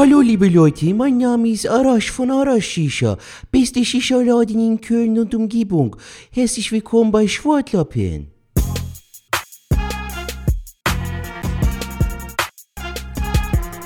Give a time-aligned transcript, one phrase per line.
[0.00, 3.18] Hallo liebe Leute, mein Name ist Arash von Arash Shisha,
[3.50, 5.94] beste Shisha-Laden in Köln und Umgebung.
[6.30, 8.28] Herzlich willkommen bei Schwartlappen.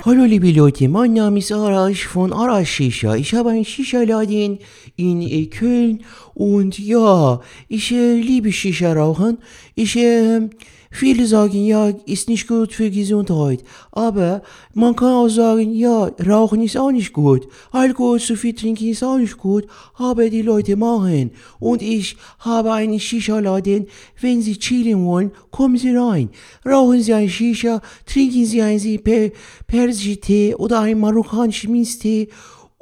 [0.04, 3.16] Hallo liebe Leute, mein Name ist Arash von Arash Shisha.
[3.16, 4.60] Ich habe einen Shisha-Laden
[4.94, 9.38] in äh, Köln und ja, ich äh, liebe Shisha rauchen.
[9.74, 10.48] Ich äh,
[10.96, 13.64] Viele sagen, ja, ist nicht gut für Gesundheit.
[13.90, 14.42] Aber
[14.74, 17.48] man kann auch sagen, ja, Rauchen ist auch nicht gut.
[17.72, 19.66] Alkohol zu viel trinken ist auch nicht gut.
[19.94, 21.32] Aber die Leute machen.
[21.58, 23.88] Und ich habe einen Shisha-Laden.
[24.20, 26.30] Wenn Sie chillen wollen, kommen Sie rein.
[26.64, 29.30] Rauchen Sie ein Shisha, trinken Sie einen per
[29.66, 32.28] persischen Tee oder einen marokkanischen Minztee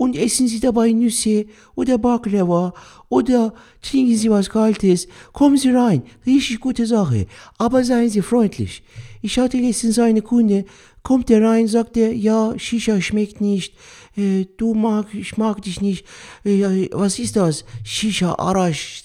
[0.03, 2.75] und essen Sie dabei Nüsse oder Baklava
[3.09, 5.07] oder trinken Sie was Kaltes.
[5.33, 7.27] Kommen Sie rein, richtig gute Sache.
[7.57, 8.83] Aber seien Sie freundlich.
[9.21, 10.65] Ich hatte letztens eine Kunde,
[11.05, 13.77] kommt er rein, sagt er, ja, Shisha schmeckt nicht,
[14.17, 16.05] äh, du mag, ich mag dich nicht.
[16.43, 17.65] Äh, was ist das?
[17.85, 19.05] Shisha Arash,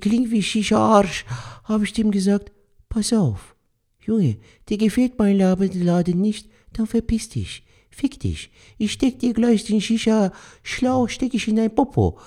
[0.00, 1.24] klingt wie Shisha Arsch.
[1.64, 2.52] Habe ich dem gesagt,
[2.88, 3.56] pass auf,
[4.00, 4.36] Junge,
[4.68, 7.65] dir gefällt mein Laden nicht, dann verpiss dich.
[7.96, 8.50] Fick dich.
[8.76, 12.18] Ich steck dir gleich den Shisha-Schlauch, steck ich in dein Popo.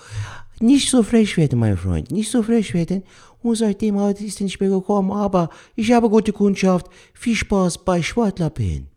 [0.59, 3.03] Nicht so frech werden, mein Freund, nicht so frech werden.
[3.43, 6.87] Und seitdem ist er nicht mehr gekommen, aber ich habe gute Kundschaft.
[7.13, 8.87] Viel Spaß bei Schwartlappen.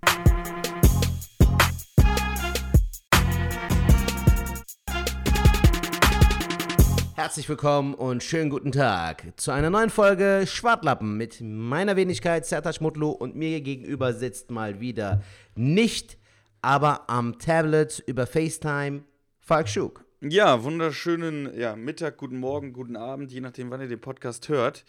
[7.14, 12.80] Herzlich willkommen und schönen guten Tag zu einer neuen Folge Schwartlappen mit meiner Wenigkeit Sertac
[12.80, 15.22] Mutlu und mir gegenüber sitzt mal wieder
[15.54, 16.16] nicht
[16.62, 19.02] aber am Tablet über FaceTime
[19.41, 20.05] Falk Schug.
[20.20, 24.84] Ja, wunderschönen ja, Mittag, guten Morgen, guten Abend, je nachdem, wann ihr den Podcast hört.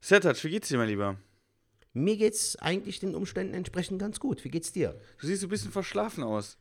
[0.00, 1.16] Sertac, wie geht's dir, mein Lieber?
[1.92, 4.44] Mir geht's eigentlich den Umständen entsprechend ganz gut.
[4.44, 4.98] Wie geht's dir?
[5.20, 6.58] Du siehst ein bisschen verschlafen aus.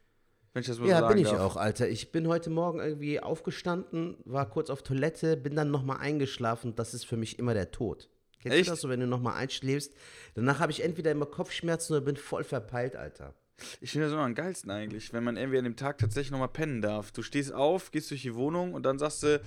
[0.53, 1.39] Wenn ich das mal ja, so sagen bin ich darf.
[1.39, 1.87] auch, Alter.
[1.87, 6.75] Ich bin heute Morgen irgendwie aufgestanden, war kurz auf Toilette, bin dann nochmal eingeschlafen.
[6.75, 8.09] Das ist für mich immer der Tod.
[8.41, 8.67] Kennst Echt?
[8.67, 9.93] du das so, wenn du nochmal einschläfst?
[10.35, 13.33] Danach habe ich entweder immer Kopfschmerzen oder bin voll verpeilt, Alter.
[13.81, 16.49] Ich finde das immer am geilsten eigentlich, wenn man irgendwie an dem Tag tatsächlich nochmal
[16.49, 17.11] pennen darf.
[17.11, 19.41] Du stehst auf, gehst durch die Wohnung und dann sagst du,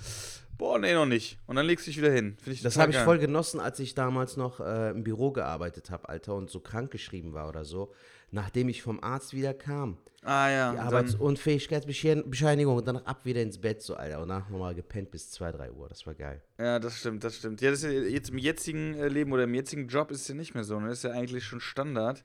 [0.57, 1.39] boah, nee, noch nicht.
[1.45, 2.37] Und dann legst du dich wieder hin.
[2.45, 6.09] Ich Das habe ich voll genossen, als ich damals noch äh, im Büro gearbeitet habe,
[6.09, 7.93] Alter, und so krankgeschrieben war oder so.
[8.31, 9.97] Nachdem ich vom Arzt wieder kam.
[10.25, 10.71] Ah ja.
[10.71, 14.21] Die Arbeitsunfähigkeitsbescheinigung und danach ab wieder ins Bett, so, Alter.
[14.21, 15.87] Und danach nochmal gepennt bis 2, 3 Uhr.
[15.87, 16.41] Das war geil.
[16.57, 17.61] Ja, das stimmt, das stimmt.
[17.61, 20.27] Ja, das ist ja jetzt im jetzigen äh, Leben oder im jetzigen Job ist es
[20.27, 20.79] ja nicht mehr so.
[20.79, 20.89] Ne?
[20.89, 22.23] Das ist ja eigentlich schon Standard,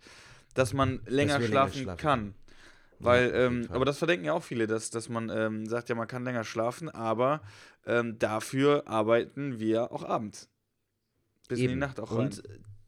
[0.54, 2.34] dass man länger wir länger schlafen, schlafen kann.
[2.98, 5.94] Weil, Ja, ähm, aber das verdenken ja auch viele, dass, dass man ähm, sagt, ja,
[5.94, 7.40] man kann länger schlafen, aber
[7.86, 10.50] ähm, dafür arbeiten wir auch abends.
[11.48, 11.80] Bis in die Eben.
[11.80, 12.26] Nacht auch rein.
[12.26, 12.42] Und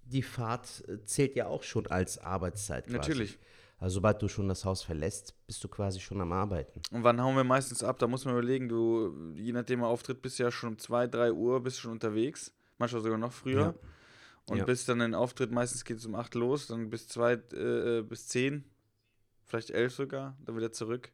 [0.05, 2.97] die Fahrt äh, zählt ja auch schon als Arbeitszeit quasi.
[2.97, 3.39] Natürlich.
[3.79, 6.81] Also sobald du schon das Haus verlässt, bist du quasi schon am Arbeiten.
[6.93, 7.99] Und wann hauen wir meistens ab?
[7.99, 11.09] Da muss man überlegen, du, je nachdem er auftritt, bist du ja schon um 2,
[11.09, 12.53] 3 Uhr, bist schon unterwegs.
[12.79, 13.61] Manchmal sogar noch früher.
[13.61, 13.75] Ja.
[14.47, 14.65] Und Ja.
[14.65, 18.03] bis dann ein Auftritt, meistens geht es um 8 los, dann bis 2, äh, äh,
[18.03, 18.65] bis 10,
[19.47, 21.11] vielleicht 11 sogar, dann wieder zurück.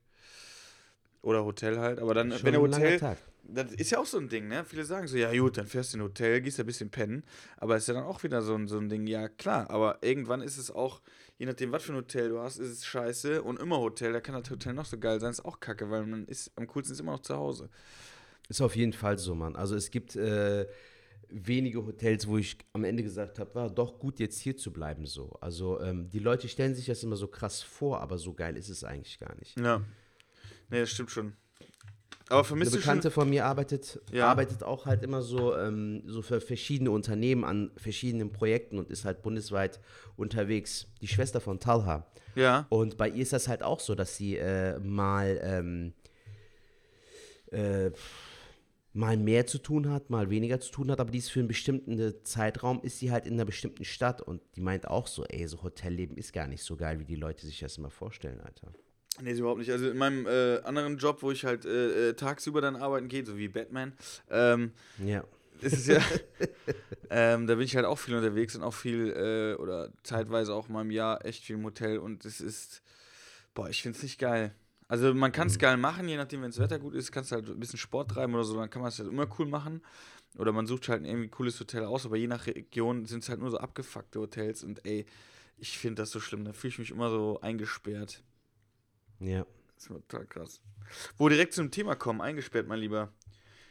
[1.20, 1.98] Oder Hotel halt.
[1.98, 3.18] Aber dann, Schon wenn der Hotel, Tag.
[3.42, 4.64] das ist ja auch so ein Ding, ne?
[4.64, 7.24] Viele sagen so, ja gut, dann fährst du in ein Hotel, gehst ein bisschen pennen.
[7.56, 10.40] Aber ist ja dann auch wieder so ein, so ein Ding, ja klar, aber irgendwann
[10.40, 11.02] ist es auch,
[11.36, 13.42] je nachdem, was für ein Hotel du hast, ist es scheiße.
[13.42, 16.06] Und immer Hotel, da kann das Hotel noch so geil sein, ist auch kacke, weil
[16.06, 17.68] man ist, am coolsten ist immer noch zu Hause.
[18.48, 19.56] Ist auf jeden Fall so, Mann.
[19.56, 20.66] Also es gibt äh,
[21.30, 25.06] wenige Hotels, wo ich am Ende gesagt habe, war doch gut, jetzt hier zu bleiben
[25.06, 25.36] so.
[25.40, 28.68] Also ähm, die Leute stellen sich das immer so krass vor, aber so geil ist
[28.68, 29.58] es eigentlich gar nicht.
[29.58, 29.82] Ja.
[30.70, 31.34] Nee, das stimmt schon.
[32.28, 34.28] Aber Eine vermisst du Bekannte von mir arbeitet, Ja.
[34.28, 39.06] arbeitet auch halt immer so, ähm, so für verschiedene Unternehmen an verschiedenen Projekten und ist
[39.06, 39.80] halt bundesweit
[40.16, 40.88] unterwegs.
[41.00, 42.06] Die Schwester von Talha.
[42.34, 42.66] Ja.
[42.68, 45.94] Und bei ihr ist das halt auch so, dass sie äh, mal, ähm,
[47.50, 47.90] äh,
[48.98, 51.46] mal mehr zu tun hat, mal weniger zu tun hat, aber die ist für einen
[51.46, 55.24] bestimmten äh, Zeitraum, ist sie halt in einer bestimmten Stadt und die meint auch so,
[55.24, 58.40] ey, so Hotelleben ist gar nicht so geil, wie die Leute sich das immer vorstellen,
[58.40, 58.72] Alter.
[59.22, 59.70] Nee, ist überhaupt nicht.
[59.70, 63.24] Also in meinem äh, anderen Job, wo ich halt äh, äh, tagsüber dann arbeiten gehe,
[63.24, 63.92] so wie Batman,
[64.30, 64.72] ähm,
[65.04, 65.22] Ja.
[65.60, 66.00] ist es ja.
[67.10, 70.68] ähm, da bin ich halt auch viel unterwegs und auch viel, äh, oder zeitweise auch
[70.68, 72.82] mal im Jahr echt viel im Hotel und es ist,
[73.54, 74.54] boah, ich find's nicht geil.
[74.88, 77.36] Also man kann es geil machen, je nachdem, wenn das Wetter gut ist, kannst du
[77.36, 79.82] halt ein bisschen Sport treiben oder so, dann kann man es halt immer cool machen.
[80.38, 83.28] Oder man sucht halt ein irgendwie cooles Hotel aus, aber je nach Region sind es
[83.28, 85.04] halt nur so abgefuckte Hotels und ey,
[85.58, 88.22] ich finde das so schlimm, da fühle ich mich immer so eingesperrt.
[89.20, 89.44] Ja.
[89.74, 90.60] Das ist total krass.
[91.18, 93.12] Wo direkt zum Thema kommen, eingesperrt, mein Lieber.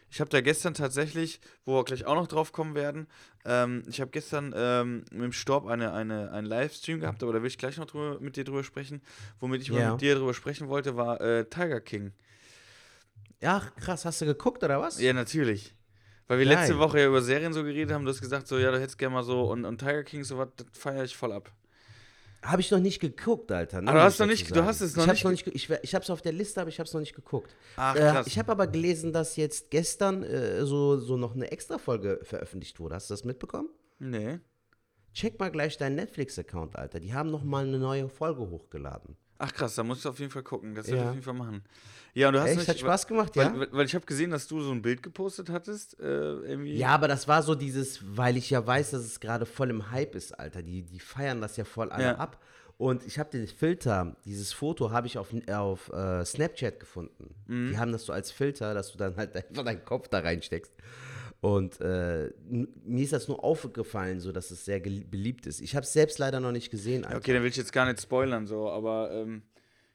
[0.10, 3.08] Ich habe da gestern tatsächlich, wo wir gleich auch noch drauf kommen werden,
[3.46, 7.42] ähm, ich habe gestern ähm, mit dem Storb eine, eine, einen Livestream gehabt, aber da
[7.42, 9.02] will ich gleich noch drüber, mit dir drüber sprechen.
[9.40, 9.74] Womit ich Ja.
[9.74, 12.14] mal mit dir drüber sprechen wollte, war äh, Tiger King.
[13.44, 15.00] Ach, krass, hast du geguckt oder was?
[15.00, 15.76] Ja, natürlich.
[16.28, 16.58] Weil wir Geil.
[16.58, 18.98] letzte Woche ja über Serien so geredet haben, du hast gesagt, so, ja, du hättest
[18.98, 21.52] gerne mal so, und, und Tiger King, so was, das feiere ich voll ab.
[22.44, 23.82] Habe ich noch nicht geguckt, Alter.
[23.82, 25.70] ne, Ah, du hast noch nicht- du hast es noch ich hab's nicht noch nicht.
[25.70, 27.56] Ich, ich habe es auf der Liste, aber ich habe es noch nicht geguckt.
[27.76, 28.28] Ach, Äh, krass.
[28.28, 32.96] ich habe aber gelesen, dass jetzt gestern äh, so, so noch eine Extra-Folge veröffentlicht wurde.
[32.96, 33.70] Hast du das mitbekommen?
[34.00, 34.40] nee.
[35.18, 37.00] Check mal gleich deinen Netflix-Account, Alter.
[37.00, 39.18] Die haben noch mal eine neue Folge hochgeladen.
[39.40, 40.76] Ach krass, da musst du auf jeden Fall gucken.
[40.76, 41.08] Das wird Ja.
[41.08, 41.64] auf jeden Fall machen.
[42.14, 42.58] Ja, und du hast Echt?
[42.60, 43.60] nicht, Hat Spaß gemacht, weil, ja?
[43.60, 46.00] weil, weil ich habe gesehen, dass du so ein Bild gepostet hattest.
[46.00, 46.76] Äh, irgendwie.
[46.78, 49.90] Ja, aber das war so dieses, weil ich ja weiß, dass es gerade voll im
[49.90, 50.62] Hype ist, Alter.
[50.62, 52.16] Die, die feiern das ja voll alle Ja.
[52.18, 52.40] ab.
[52.78, 57.34] Und ich habe den Filter, dieses Foto habe ich auf, auf äh, Snapchat gefunden.
[57.48, 57.72] Mhm.
[57.72, 60.72] Die haben das so als Filter, dass du dann halt einfach deinen Kopf da reinsteckst.
[61.40, 65.62] Und äh, mir ist das nur aufgefallen, so dass es sehr beliebt ist.
[65.62, 67.18] Ich habe es selbst leider noch nicht gesehen, Alter.
[67.18, 69.12] Okay, dann will ich jetzt gar nicht spoilern, so, aber.
[69.12, 69.44] Ähm,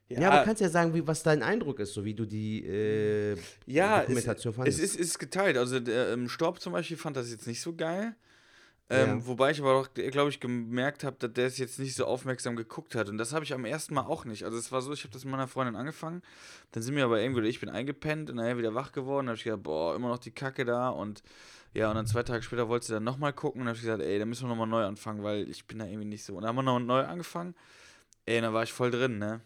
[0.09, 3.37] Ja, aber kannst ja sagen, wie, was dein Eindruck ist, so wie du die äh,
[3.67, 4.79] Ja, Dokumentation es, fandest.
[4.79, 5.57] es ist, ist geteilt.
[5.57, 8.15] Also der ähm, Storb zum Beispiel fand das jetzt nicht so geil.
[8.91, 9.27] Ähm, Ja.
[9.27, 12.57] Wobei ich aber auch, glaube ich, gemerkt habe, dass der es jetzt nicht so aufmerksam
[12.57, 13.09] geguckt hat.
[13.09, 14.45] Und das habe ich am ersten Mal auch nicht.
[14.45, 16.23] Also es war so, ich habe das mit meiner Freundin angefangen.
[16.73, 19.27] Dann sind wir aber irgendwie, ich bin eingepennt und nachher wieder wach geworden.
[19.27, 20.89] Da habe ich gedacht, boah, immer noch die Kacke da.
[20.91, 21.23] Und
[21.75, 23.61] ja, und dann zwei Tage später wollte sie dann nochmal gucken.
[23.61, 25.79] Und dann habe ich gesagt, ey, da müssen wir nochmal neu anfangen, weil ich bin
[25.79, 26.35] da irgendwie nicht so.
[26.35, 27.55] Und dann haben wir noch neu angefangen.
[28.27, 29.41] Ey, und da war ich voll drin, ne?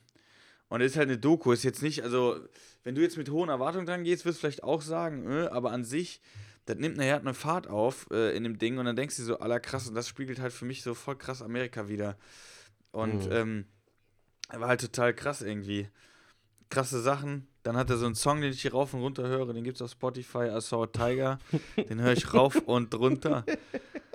[0.69, 2.41] Und es ist halt eine Doku, ist jetzt nicht, also,
[2.83, 5.71] wenn du jetzt mit hohen Erwartungen dran gehst, wirst du vielleicht auch sagen, äh, aber
[5.71, 6.21] an sich,
[6.67, 9.39] das nimmt nachher eine Fahrt auf äh, in dem Ding und dann denkst du so,
[9.39, 12.17] aller krass, und das spiegelt halt für mich so voll krass Amerika wieder.
[12.93, 13.33] Und Mhm.
[13.33, 13.65] ähm,
[14.53, 15.89] war halt total krass irgendwie.
[16.71, 17.47] Krasse Sachen.
[17.63, 19.77] Dann hat er so einen Song, den ich hier rauf und runter höre, den gibt
[19.77, 21.39] es auf Spotify, I Saw a Tiger.
[21.77, 23.45] den höre ich rauf und runter.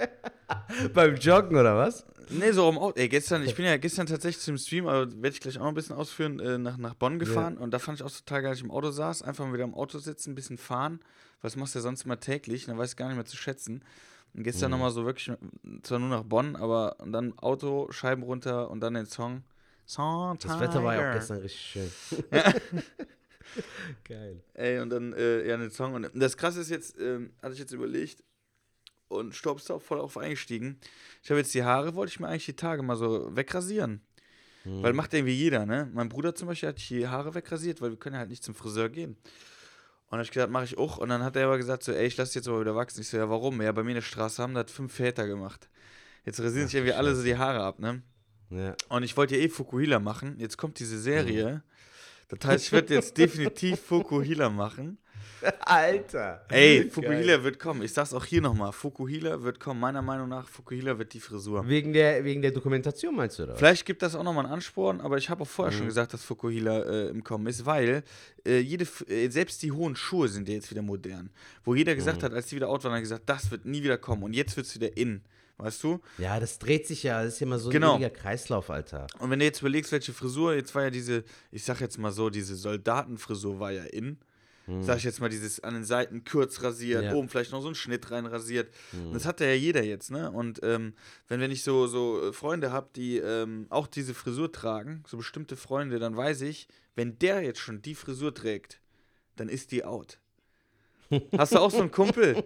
[0.94, 2.06] Beim Joggen oder was?
[2.32, 2.98] Nee, so am Auto.
[3.00, 5.70] Ey, gestern, ich bin ja gestern tatsächlich zum Stream, aber werde ich gleich auch noch
[5.70, 7.58] ein bisschen ausführen, äh, nach, nach Bonn gefahren.
[7.58, 9.64] Und da fand ich auch total geil, als ich im Auto saß, einfach mal wieder
[9.66, 11.00] im Auto sitzen, ein bisschen fahren.
[11.42, 12.66] Was machst du ja sonst immer täglich?
[12.66, 13.84] Dann weiß ich gar nicht mehr zu schätzen.
[14.34, 14.78] Und gestern Mhm.
[14.78, 15.32] nochmal so wirklich,
[15.84, 19.44] zwar nur nach Bonn, aber und dann Auto, Scheiben runter und dann den Song.
[19.86, 21.92] Song Das Wetter war ja auch gestern richtig schön.
[24.08, 24.42] Geil.
[24.54, 25.94] Ey, und dann, äh, ja, den Song.
[25.96, 28.24] Und das Krasse ist jetzt, ähm, hatte ich jetzt überlegt,
[29.12, 30.80] und Staub ist auch voll auf eingestiegen.
[31.22, 34.02] Ich habe jetzt die Haare, wollte ich mir eigentlich die Tage mal so wegrasieren.
[34.64, 34.84] Mhm.
[34.84, 35.90] Weil macht irgendwie jeder, ne?
[35.94, 38.56] Mein Bruder zum Beispiel hat die Haare wegrasiert, weil wir können ja halt nicht zum
[38.56, 39.12] Friseur gehen.
[39.12, 40.98] Und dann hab ich gesagt, mache ich auch.
[40.98, 43.02] Und dann hat er aber gesagt, so, ey, ich lasse jetzt aber wieder wachsen.
[43.02, 43.62] Ich so, ja, warum?
[43.62, 45.70] Ja, bei mir in der Straße haben das fünf Väter gemacht.
[46.26, 48.04] Jetzt rasieren sich irgendwie alle so die Haare ab, ne?
[48.50, 48.76] Ja.
[48.90, 50.36] Und ich wollte ja eh Fukuhila machen.
[50.38, 51.64] Jetzt kommt diese Serie.
[52.28, 55.00] Das heißt, ich werde jetzt definitiv Fukuhila machen.
[55.62, 56.46] Alter.
[56.50, 57.82] Ey, Fukuhila wird kommen.
[57.82, 58.72] Ich sag's auch hier nochmal.
[58.72, 59.80] Fukuhila wird kommen.
[59.80, 61.68] Meiner Meinung nach, Fukuhila wird die Frisur.
[61.68, 63.54] Wegen der, wegen der Dokumentation meinst du, oder?
[63.54, 63.60] was?
[63.60, 65.78] Vielleicht gibt das auch nochmal einen Ansporn, aber ich habe auch vorher Mhm.
[65.80, 68.04] schon gesagt, dass Fukuhila äh, im Kommen ist, weil
[68.46, 71.30] äh, jede, äh, selbst die hohen Schuhe sind ja jetzt wieder modern.
[71.64, 72.26] Wo jeder gesagt Mhm.
[72.26, 74.56] hat, als die wieder out waren, hat gesagt, das wird nie wieder kommen und jetzt
[74.58, 75.22] wird's wieder in.
[75.58, 76.00] Weißt du?
[76.18, 77.94] Ja, das dreht sich ja, das ist ja immer so ein Genau.
[77.96, 79.06] ewiger Kreislauf, Alter.
[79.20, 82.12] Und wenn du jetzt überlegst, welche Frisur, jetzt war ja diese, ich sag jetzt mal
[82.12, 84.18] so, diese Soldatenfrisur war ja in.
[84.80, 87.04] Sag ich jetzt mal, dieses an den Seiten kurz rasiert.
[87.04, 87.14] Ja.
[87.14, 88.74] oben vielleicht noch so einen Schnitt rein rasiert.
[89.12, 90.32] Das hat ja jeder jetzt, ne?
[90.32, 90.94] Und ähm,
[91.28, 95.18] wenn, wenn ich so, so äh, Freunde habe, die ähm, auch diese Frisur tragen, so
[95.18, 98.80] bestimmte Freunde, dann weiß ich, wenn der jetzt schon die Frisur trägt,
[99.36, 100.20] dann ist die out.
[101.38, 102.44] Hast du auch so einen Kumpel?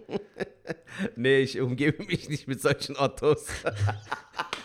[1.15, 3.47] Nee, ich umgebe mich nicht mit solchen Ottos.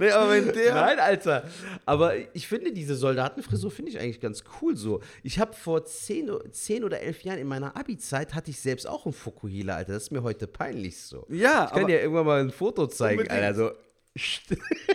[0.00, 0.74] Nee, aber wenn der.
[0.74, 1.44] Nein, Alter.
[1.86, 5.00] Aber ich finde, diese Soldatenfrisur finde ich eigentlich ganz cool so.
[5.22, 8.88] Ich habe vor 10, o- 10 oder 11 Jahren in meiner Abi-Zeit hatte ich selbst
[8.88, 9.92] auch einen Fukuhila, Alter.
[9.92, 11.24] Das ist mir heute peinlich so.
[11.28, 13.42] Ja, Ich kann dir irgendwann mal ein Foto zeigen, Unbedingt.
[13.44, 13.54] Alter.
[13.54, 13.70] So.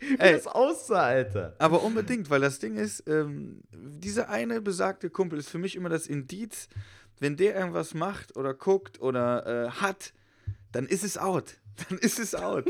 [0.00, 0.32] Wie Ey.
[0.32, 1.54] das aussah, Alter.
[1.58, 5.88] aber unbedingt, weil das Ding ist, ähm, dieser eine besagte Kumpel ist für mich immer
[5.88, 6.68] das Indiz,
[7.20, 10.12] wenn der irgendwas macht oder guckt oder äh, hat,
[10.72, 11.58] dann ist es out.
[11.88, 12.64] Dann ist es out.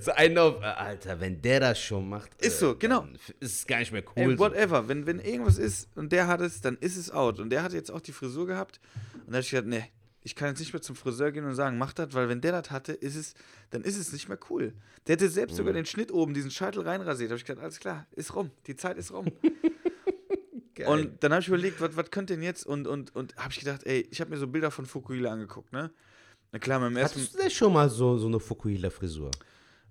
[0.00, 2.30] So einen auf, äh, Alter, wenn der das schon macht.
[2.42, 3.00] Ist so, genau.
[3.00, 4.32] dann f- Ist es gar nicht mehr Ey, cool.
[4.36, 4.38] so.
[4.44, 4.88] whatever.
[4.88, 7.40] Wenn, wenn irgendwas ist und der hat es, dann ist es out.
[7.40, 8.80] Und der hat jetzt auch die Frisur gehabt.
[9.14, 9.84] Und da habe ich gedacht, nee,
[10.24, 12.52] ich kann jetzt nicht mehr zum Friseur gehen und sagen, mach das, weil wenn der
[12.60, 13.34] das hatte, ist es,
[13.70, 14.72] dann ist es nicht mehr cool.
[15.06, 15.56] Der hätte selbst Mhm.
[15.58, 17.30] sogar den Schnitt oben, diesen Scheitel reinrasiert.
[17.30, 18.50] Da habe ich gedacht, alles klar, ist rum.
[18.66, 19.26] Die Zeit ist rum.
[20.86, 22.66] Und dann habe ich überlegt, was, was könnte denn jetzt?
[22.66, 25.72] Und, und, und habe ich gedacht, ey, ich habe mir so Bilder von Fukuhila angeguckt,
[25.72, 25.90] ne?
[26.52, 27.18] Na klar, beim ersten.
[27.18, 29.30] Hattest du denn schon mal so, so eine Fukuhila-Frisur?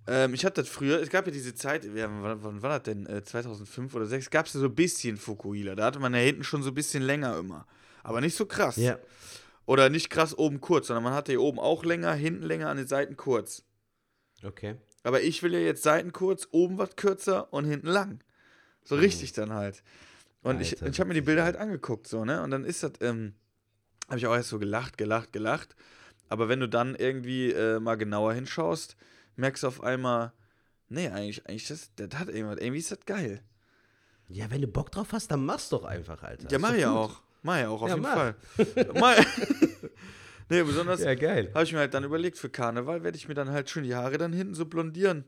[0.07, 2.83] Ähm, ich hatte das früher, es gab ja diese Zeit, ja, wann, wann war das
[2.83, 3.05] denn?
[3.07, 5.75] Äh, 2005 oder 2006, gab es ja so ein bisschen Fukuhila.
[5.75, 7.67] Da hatte man ja hinten schon so ein bisschen länger immer.
[8.03, 8.77] Aber nicht so krass.
[8.77, 8.97] Ja.
[9.65, 12.77] Oder nicht krass oben kurz, sondern man hatte hier oben auch länger, hinten länger, an
[12.77, 13.63] den Seiten kurz.
[14.43, 14.75] Okay.
[15.03, 18.23] Aber ich will ja jetzt Seiten kurz, oben was kürzer und hinten lang.
[18.83, 19.83] So richtig dann halt.
[20.41, 22.41] Und ich, Alter, ich habe mir die Bilder halt angeguckt, so, ne?
[22.41, 23.33] Und dann ist das, ähm,
[24.07, 25.75] habe ich auch erst so gelacht, gelacht, gelacht.
[26.31, 28.95] Aber wenn du dann irgendwie äh, mal genauer hinschaust,
[29.35, 30.31] merkst du auf einmal,
[30.87, 33.41] nee, eigentlich, eigentlich, das, das hat irgendwas, irgendwie ist das geil.
[34.29, 36.49] Ja, wenn du Bock drauf hast, dann mach's doch einfach, Alter.
[36.49, 37.21] Ja, mach ja auch.
[37.43, 38.13] Mach ja auch, auf Ja, jeden mach.
[38.15, 38.35] Fall.
[38.95, 39.17] mach.
[40.47, 41.51] nee, besonders Ja, geil.
[41.53, 43.93] habe ich mir halt dann überlegt, für Karneval werde ich mir dann halt schön die
[43.95, 45.25] Haare dann hinten so blondieren.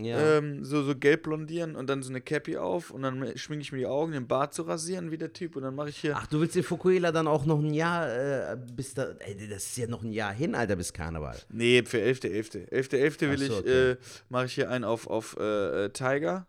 [0.00, 0.36] Ja.
[0.38, 3.72] Ähm, so, so gelb blondieren und dann so eine Cappy auf und dann schminke ich
[3.72, 6.14] mir die Augen, den Bart zu rasieren wie der Typ und dann mache ich hier.
[6.16, 9.64] Ach, du willst in Fukuela dann auch noch ein Jahr, äh, bis da, ey, das
[9.64, 11.36] ist ja noch ein Jahr hin, Alter, bis Karneval.
[11.48, 12.68] Nee, für 11.11.
[12.70, 13.20] 11.11.
[13.28, 13.90] will so, ich, okay.
[13.90, 13.96] äh,
[14.28, 16.46] mache ich hier einen auf, auf äh, äh, Tiger,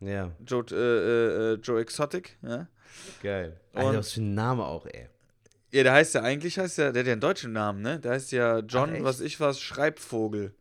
[0.00, 2.68] Ja, Joe, äh, äh, äh, Joe Exotic, ja.
[3.22, 3.58] geil.
[3.72, 5.08] Und- Alter, was für ein Name auch, ey.
[5.72, 7.98] Ja, der heißt ja eigentlich, heißt ja, der hat ja einen deutschen Namen, ne?
[7.98, 10.52] Der heißt ja John, Ach, was ich was, Schreibvogel.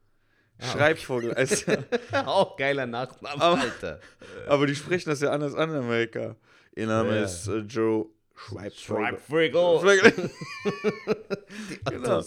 [0.63, 0.71] Ah.
[0.71, 1.33] Schreibvogel.
[1.33, 1.71] Also,
[2.25, 3.99] auch geiler Nachname, Aber- Alter.
[4.47, 6.35] aber die sprechen das ja anders an in Amerika.
[6.75, 7.23] Ihr Name Ja.
[7.23, 9.11] ist äh, Joe Schreibvogel.
[9.53, 10.31] Schreibvogel.
[11.89, 12.23] genau.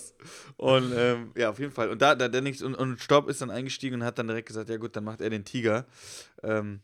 [0.56, 1.90] Und ähm, ja, auf jeden Fall.
[1.90, 4.48] Und da, da der nichts und, und Staub ist dann eingestiegen und hat dann direkt
[4.48, 5.86] gesagt, ja gut, dann macht er den Tiger.
[6.42, 6.80] Ähm,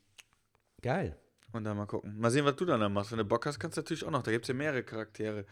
[0.83, 1.17] Geil.
[1.53, 2.19] und dann mal gucken.
[2.19, 3.13] Mal sehen, was du dann, dann machst.
[3.13, 4.23] Wenn du Bock hast, kannst du natürlich auch noch.
[4.23, 5.45] Da gibt es ja mehrere Charaktere.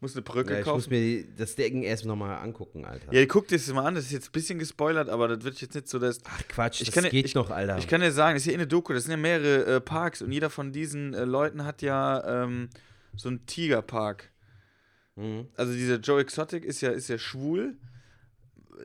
[0.00, 0.90] Muss eine Perücke Ja, ich muss kaufen.
[0.90, 3.12] mir die, das Ding erst nochmal angucken, Alter.
[3.12, 3.96] Ja, guck dir das mal an.
[3.96, 6.20] Das ist jetzt ein bisschen gespoilert, aber das wird jetzt nicht so, dass.
[6.24, 7.78] Ach Quatsch, Ich das kann geht ich- noch, Alter.
[7.78, 8.92] Ich kann dir sagen, das ist ja eh eine Doku.
[8.92, 12.68] Das sind ja mehrere äh, Parks und jeder von diesen äh, Leuten hat ja ähm,
[13.16, 14.30] so einen Tigerpark.
[15.16, 15.48] mhm.
[15.56, 17.76] also dieser Joe Exotic ist ja, ist ja schwul,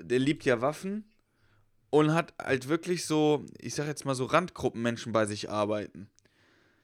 [0.01, 1.03] der liebt ja Waffen
[1.91, 6.10] und hat halt wirklich so, ich sag jetzt mal so Randgruppenmenschen bei sich arbeiten.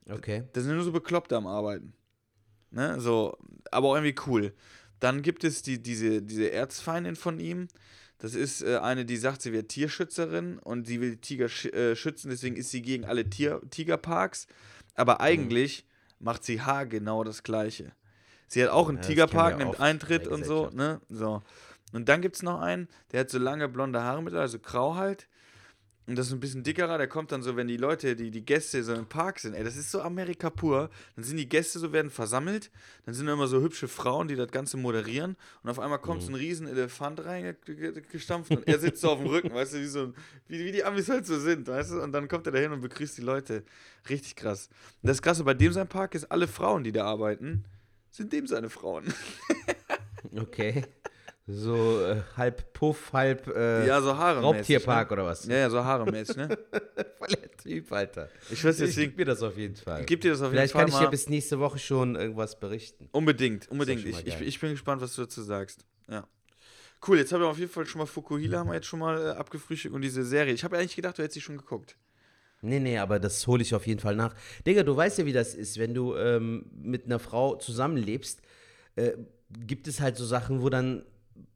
[0.07, 0.43] Okay.
[0.53, 1.93] Das sind nur so Bekloppte am Arbeiten.
[2.71, 3.37] Ne, so,
[3.71, 4.53] aber auch irgendwie cool.
[4.99, 7.67] Dann gibt es die, diese, diese Erzfeindin von ihm.
[8.19, 11.65] Das ist äh, eine, die sagt, sie wäre Tierschützerin und sie will die Tiger sch
[11.67, 14.47] äh, schützen, deswegen ist sie gegen alle Tier Tigerparks.
[14.95, 15.85] Aber eigentlich
[16.19, 17.93] macht sie haargenau das Gleiche.
[18.47, 20.99] Sie hat auch einen Ja, Tigerpark, nimmt Eintritt und so, ne?
[21.09, 21.41] So.
[21.93, 24.95] Und dann gibt es noch einen, der hat so lange blonde Haare mit, also grau
[24.95, 25.28] halt.
[26.09, 28.43] Und das ist ein bisschen dickerer, der kommt dann so, wenn die Leute, die, die
[28.43, 30.89] Gäste so im Park sind, ey, das ist so Amerika pur.
[31.15, 32.71] Dann sind die Gäste so, werden versammelt,
[33.05, 36.23] dann sind da immer so hübsche Frauen, die das Ganze moderieren und auf einmal kommt
[36.23, 39.85] so ein riesen Elefant reingestampft und er sitzt so auf dem Rücken, weißt du, wie,
[39.85, 40.13] so,
[40.47, 42.81] wie, wie die Amis halt so sind, weißt du, und dann kommt er dahin und
[42.81, 43.63] begrüßt die Leute.
[44.09, 44.67] Richtig krass.
[45.03, 47.65] Und das Krasse bei dem sein Park ist, alle Frauen, die da arbeiten,
[48.09, 49.13] sind dem seine Frauen.
[50.35, 50.83] Okay.
[51.51, 54.41] So äh, halb Puff, halb äh, ja, so Haare.
[54.41, 55.47] Raubtierpark oder was?
[55.47, 55.55] Ne?
[55.55, 56.47] Ja, ja, so Haare-mäßig, ne?
[57.17, 58.29] Voll der Typ, Alter.
[58.51, 60.03] Ich weiß Ich deswegen, gib mir das auf jeden Fall.
[60.05, 62.59] gib dir das auf Vielleicht jeden Fall kann ich ja bis nächste Woche schon irgendwas
[62.59, 63.09] berichten.
[63.11, 64.05] Unbedingt, unbedingt.
[64.05, 65.85] Ich, ich, ich bin gespannt, was du dazu sagst.
[66.07, 66.27] Ja.
[67.07, 69.19] Cool, jetzt haben wir auf jeden Fall schon mal Fukuhila, haben wir jetzt schon mal
[69.19, 70.53] äh, abgefrühstückt und diese Serie.
[70.53, 71.95] Ich habe eigentlich gedacht, du hättest sie schon geguckt.
[72.61, 74.35] Nee, nee, aber das hole ich auf jeden Fall nach.
[74.67, 78.41] Digga, du weißt ja, wie das ist, wenn du ähm, mit einer Frau zusammenlebst,
[78.97, 79.13] äh,
[79.65, 81.05] gibt es halt so Sachen, wo dann,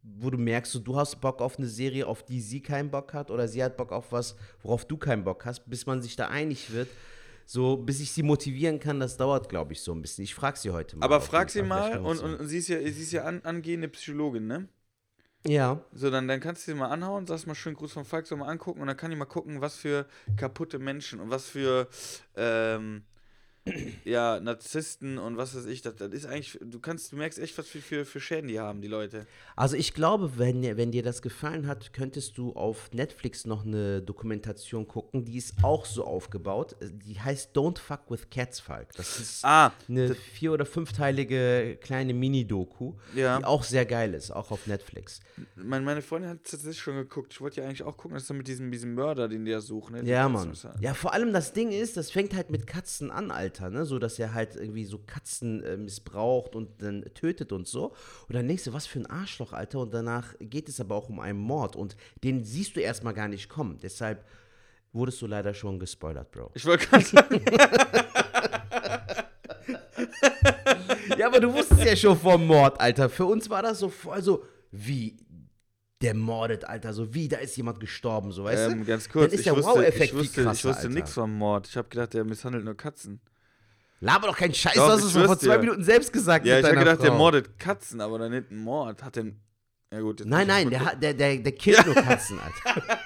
[0.01, 3.13] wo du merkst, so, du hast Bock auf eine Serie, auf die sie keinen Bock
[3.13, 6.15] hat, oder sie hat Bock auf was, worauf du keinen Bock hast, bis man sich
[6.15, 6.87] da einig wird.
[7.45, 10.23] So, bis ich sie motivieren kann, das dauert, glaube ich, so ein bisschen.
[10.23, 11.05] Ich frage sie heute mal.
[11.05, 14.47] Aber frag sie mal und, und sie ist ja, sie ist ja an, angehende Psychologin,
[14.47, 14.67] ne?
[15.45, 18.25] Ja, So, dann, dann kannst du sie mal anhauen, sagst mal schön Gruß von Falk
[18.25, 21.47] so mal angucken und dann kann ich mal gucken, was für kaputte Menschen und was
[21.47, 21.87] für
[22.35, 23.03] ähm,
[24.03, 27.57] ja, Narzissten und was weiß ich, das, das ist eigentlich, du kannst, du merkst echt,
[27.57, 29.25] was für, für, für Schäden die haben, die Leute.
[29.55, 33.65] Also ich glaube, wenn, dir- wenn dir das gefallen hat, könntest du auf Netflix noch
[33.65, 36.75] eine Dokumentation gucken, die ist auch so aufgebaut.
[36.81, 38.89] Die heißt Don't Fuck with Cats, Falk.
[38.97, 43.37] Das ist Ah, eine vier- oder fünfteilige kleine Mini-Doku, Ja.
[43.39, 45.21] die auch sehr geil ist, auch auf Netflix.
[45.55, 47.31] Mein, meine Freundin hat tatsächlich schon geguckt.
[47.33, 49.61] Ich wollte ja eigentlich auch gucken, dass er mit diesem, diesem Mörder, den die ja
[49.61, 49.95] suchen.
[49.95, 50.09] Ne?
[50.09, 50.51] Ja, Die Mann.
[50.51, 53.85] Katzen- Ja, vor allem das Ding ist, das fängt halt mit Katzen an, Alter, ne?
[53.85, 57.93] So, dass er halt irgendwie so Katzen äh, missbraucht und dann tötet und so.
[58.27, 59.79] Und dann denkst du, was für ein Arschloch, Alter.
[59.79, 61.75] Und danach geht es aber auch um einen Mord.
[61.75, 63.79] Und den siehst du erstmal gar nicht kommen.
[63.81, 64.25] Deshalb
[64.91, 66.51] wurdest du leider schon gespoilert, Bro.
[66.53, 67.41] Ich wollte gerade sagen,
[71.17, 73.09] ja, aber du wusstest ja schon vom Mord, Alter.
[73.09, 75.17] Für uns war das so voll so, wie
[76.01, 76.93] der mordet, Alter.
[76.93, 78.85] So wie, da ist jemand gestorben, so, weißt ähm, du?
[78.85, 81.67] ganz kurz, Dann ist ich der wusste, Wow-Effekt ich wusste, ich wusste nichts vom Mord.
[81.67, 83.19] Ich habe gedacht, der misshandelt nur Katzen.
[84.03, 85.59] Laber doch keinen Scheiß, Doch, du hast es vor zwei dir.
[85.61, 87.17] Minuten selbst gesagt Ja, ich habe gedacht, der Frau.
[87.17, 89.01] mordet Katzen, aber dann nicht Mord.
[89.01, 89.39] Hat den.
[89.93, 90.23] Ja, gut.
[90.25, 92.99] Nein, nein, der, der, der, der killt nur Katzen, Alter.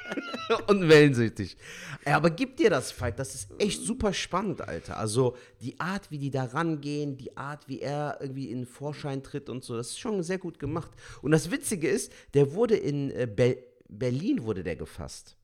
[0.67, 1.55] Und wellensüchtig.
[2.03, 4.97] Ey, aber gib dir das, Falk, das ist echt super spannend, Alter.
[4.97, 9.21] Also die Art, wie die da rangehen, die Art, wie er irgendwie in den Vorschein
[9.21, 10.89] tritt und so, das ist schon sehr gut gemacht.
[11.21, 15.37] Und das Witzige ist, der wurde in äh, Be Berlin wurde der gefasst.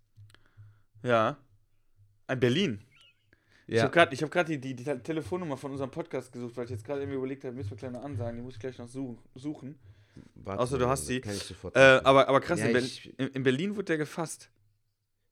[1.04, 1.38] Ja.
[2.26, 2.80] Ein Berlin.
[3.68, 3.84] Ich Ja.
[3.84, 7.02] habe gerade hab die, die, die Telefonnummer von unserem Podcast gesucht, weil ich jetzt gerade
[7.02, 9.78] irgendwie überlegt habe, müssen wir noch ansagen, die muss ich gleich noch suchen.
[10.36, 11.22] Warte, Außer du hast die.
[11.22, 13.86] Kann ich sofort Äh, aber, aber krass, Ja, in, Ber ich- in, in Berlin wurde
[13.86, 14.50] der gefasst.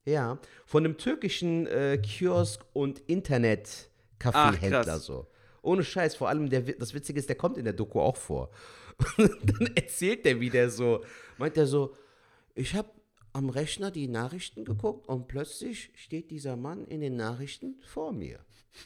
[0.05, 5.27] Ja, von einem türkischen äh, Kiosk- und Internet-Kaffeehändler so.
[5.61, 8.49] Ohne Scheiß, vor allem der, das Witzige ist, der kommt in der Doku auch vor.
[9.17, 11.03] Und dann erzählt der wieder so,
[11.37, 11.95] meint er so,
[12.55, 12.89] ich habe
[13.33, 18.39] am Rechner die Nachrichten geguckt und plötzlich steht dieser Mann in den Nachrichten vor mir.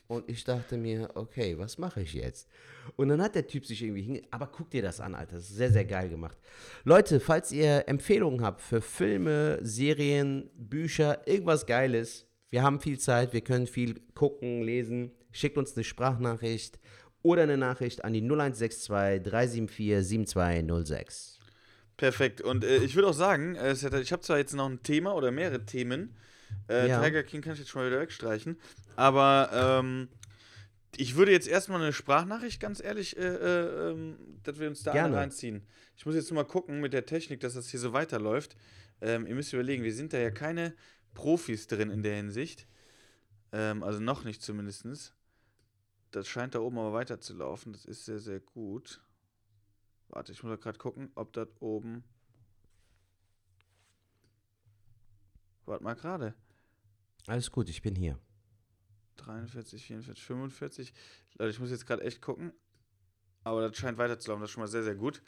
[0.08, 2.50] Und ich dachte mir, okay, was mache ich jetzt?
[2.96, 4.22] Und dann hat der Typ sich irgendwie hinge...
[4.32, 5.36] Aber guck dir das an, Alter.
[5.36, 6.38] Das ist sehr, sehr geil gemacht.
[6.84, 13.34] Leute, falls ihr Empfehlungen habt für Filme, Serien, Bücher, irgendwas Geiles, wir haben viel Zeit,
[13.34, 16.80] wir können viel gucken, lesen, schickt uns eine Sprachnachricht
[17.22, 21.35] oder eine Nachricht an die 0162 374 7206.
[21.98, 22.42] Perfekt.
[22.42, 25.32] Und äh, ich würde auch sagen, äh, ich habe zwar jetzt noch ein Thema oder
[25.32, 26.16] mehrere Themen.
[26.70, 27.02] Äh, Ja.
[27.02, 28.58] Tiger King kann ich jetzt schon mal wieder wegstreichen.
[28.96, 30.10] Aber ähm,
[30.98, 34.92] ich würde jetzt erstmal eine Sprachnachricht, ganz ehrlich, äh, äh, ähm, dass wir uns da
[34.92, 35.10] Gerne.
[35.10, 35.64] eine reinziehen.
[35.98, 38.56] Ich muss jetzt nur mal gucken mit der Technik, dass das hier so weiterläuft.
[39.02, 40.74] Ähm, ihr müsst überlegen, wir sind da ja keine
[41.14, 42.68] Profis drin in der Hinsicht.
[43.52, 45.14] Ähm, also noch nicht zumindest.
[46.12, 47.74] Das scheint da oben aber weiterzulaufen.
[47.74, 49.02] Das ist sehr, sehr gut.
[50.10, 52.04] Warte, ich muss gerade gucken, ob das oben.
[55.66, 56.34] Warte mal gerade.
[57.28, 58.20] Alles gut, ich bin hier.
[59.18, 60.94] 43, 44, 45.
[61.38, 62.54] Leute, ich muss jetzt gerade echt gucken.
[63.44, 65.22] Aber das scheint weiterzulaufen, das ist schon mal sehr, sehr gut.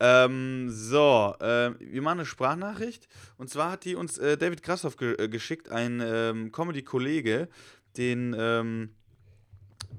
[0.00, 3.08] Ähm, so, ähm, wir machen eine Sprachnachricht.
[3.36, 7.48] Und zwar hat die uns äh, David Grassoff ge äh, geschickt, ein ähm, Comedy-Kollege,
[7.98, 8.94] den, ähm,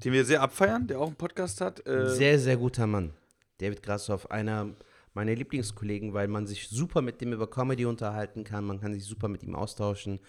[0.04, 1.86] den wir sehr abfeiern, der auch einen Podcast hat.
[1.86, 3.14] Äh, Sehr, sehr guter Mann.
[3.60, 4.76] David Grassoff, einer
[5.14, 8.66] meiner Lieblingskollegen, weil man sich super mit dem über Comedy unterhalten kann.
[8.66, 10.20] Man kann sich super mit ihm austauschen.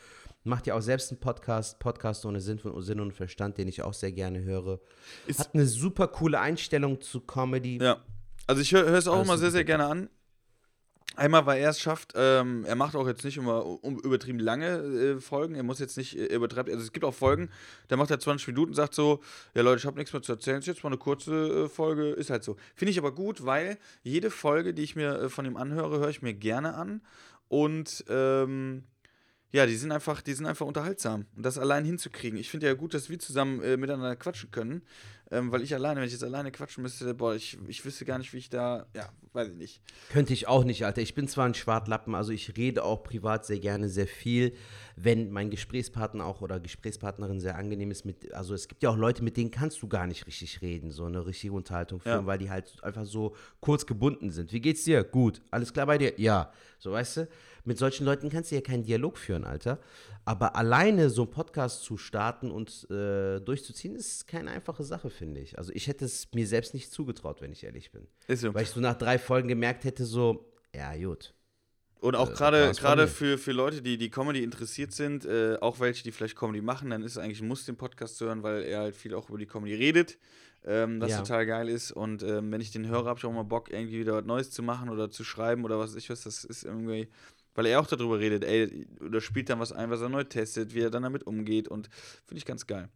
[0.42, 3.82] Macht ja auch selbst einen Podcast, Podcast ohne Sinn, von, Sinn und Verstand, den ich
[3.82, 4.80] auch sehr gerne höre.
[5.26, 7.78] Ist- Hat eine super coole Einstellung zu Comedy.
[7.80, 7.98] Ja.
[8.46, 10.08] Also ich höre es auch Alles immer sehr, sehr gerne an.
[11.16, 15.20] Einmal, weil er es schafft, ähm, er macht auch jetzt nicht immer übertrieben lange äh,
[15.20, 16.72] Folgen, er muss jetzt nicht äh, übertreiben.
[16.72, 17.50] Also es gibt auch Folgen,
[17.88, 19.20] da macht er 20 Minuten, sagt so,
[19.54, 22.10] ja Leute, ich habe nichts mehr zu erzählen, ist jetzt mal eine kurze äh, Folge,
[22.10, 22.56] ist halt so.
[22.76, 26.10] Finde ich aber gut, weil jede Folge, die ich mir äh, von ihm anhöre, höre
[26.10, 27.02] ich mir gerne an
[27.48, 28.84] und ähm,
[29.52, 31.26] ja, die sind einfach, die sind einfach unterhaltsam.
[31.36, 32.38] Und das allein hinzukriegen.
[32.38, 34.82] Ich finde ja gut, dass wir zusammen äh, miteinander quatschen können.
[35.32, 38.18] Ähm, weil ich alleine, wenn ich jetzt alleine quatschen müsste, boah, ich, ich wüsste gar
[38.18, 39.80] nicht, wie ich da, ja, weiß ich nicht.
[40.10, 41.02] Könnte ich auch nicht, Alter.
[41.02, 44.54] Ich bin zwar ein Schwartlappen, also ich rede auch privat sehr gerne sehr viel,
[44.96, 48.04] wenn mein Gesprächspartner auch oder Gesprächspartnerin sehr angenehm ist.
[48.04, 50.90] Mit, also es gibt ja auch Leute, mit denen kannst du gar nicht richtig reden,
[50.90, 52.26] so eine richtige Unterhaltung führen, Ja.
[52.26, 54.52] weil die halt einfach so kurz gebunden sind.
[54.52, 55.04] Wie geht's dir?
[55.04, 55.42] Gut.
[55.52, 56.12] Alles klar bei dir?
[56.18, 56.52] Ja.
[56.80, 57.28] So, weißt du?
[57.64, 59.78] Mit solchen Leuten kannst du ja keinen Dialog führen, Alter.
[60.24, 65.40] Aber alleine so einen Podcast zu starten und äh, durchzuziehen, ist keine einfache Sache, finde
[65.40, 65.58] ich.
[65.58, 68.06] Also ich hätte es mir selbst nicht zugetraut, wenn ich ehrlich bin.
[68.28, 68.54] Ist so.
[68.54, 71.34] Weil ich so nach drei Folgen gemerkt hätte, so, ja, gut.
[72.00, 75.80] Und auch Äh, gerade gerade für, für Leute, die die Comedy interessiert sind, äh, auch
[75.80, 78.42] welche, die vielleicht Comedy machen, dann ist es eigentlich ein Muss, den Podcast zu hören,
[78.42, 80.16] weil er halt viel auch über die Comedy redet,
[80.64, 81.18] ähm, was Ja.
[81.18, 81.92] total geil ist.
[81.92, 84.50] Und ähm, wenn ich den höre, habe ich auch mal Bock, irgendwie wieder was Neues
[84.50, 86.22] zu machen oder zu schreiben oder was ich was.
[86.22, 87.08] Das ist irgendwie,
[87.54, 90.74] weil er auch darüber redet, ey, oder spielt dann was ein, was er neu testet,
[90.74, 91.88] wie er dann damit umgeht und
[92.26, 92.88] finde ich ganz geil.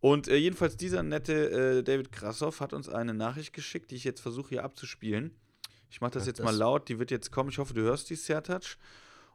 [0.00, 4.04] Und äh, jedenfalls dieser nette äh, David Krassoff hat uns eine Nachricht geschickt, die ich
[4.04, 5.32] jetzt versuche hier abzuspielen.
[5.90, 7.50] Ich mache das Ach, jetzt das- mal laut, die wird jetzt kommen.
[7.50, 8.76] Ich hoffe, du hörst die, Sertac.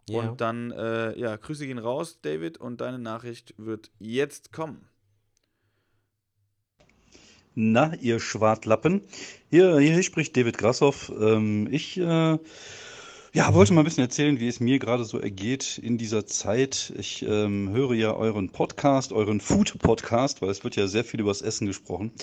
[0.07, 0.19] Ja.
[0.19, 4.87] Und dann, äh, ja, Grüße gehen raus, David, und deine Nachricht wird jetzt kommen.
[7.55, 9.01] Na, ihr Schwartlappen.
[9.49, 11.11] Hier, hier spricht David Grassoff.
[11.17, 12.37] Ähm, ich äh,
[13.35, 16.93] ja, wollte mal ein bisschen erzählen, wie es mir gerade so ergeht in dieser Zeit.
[16.97, 21.31] Ich ähm, höre ja euren Podcast, euren Food-Podcast, weil es wird ja sehr viel über
[21.31, 22.13] das Essen gesprochen.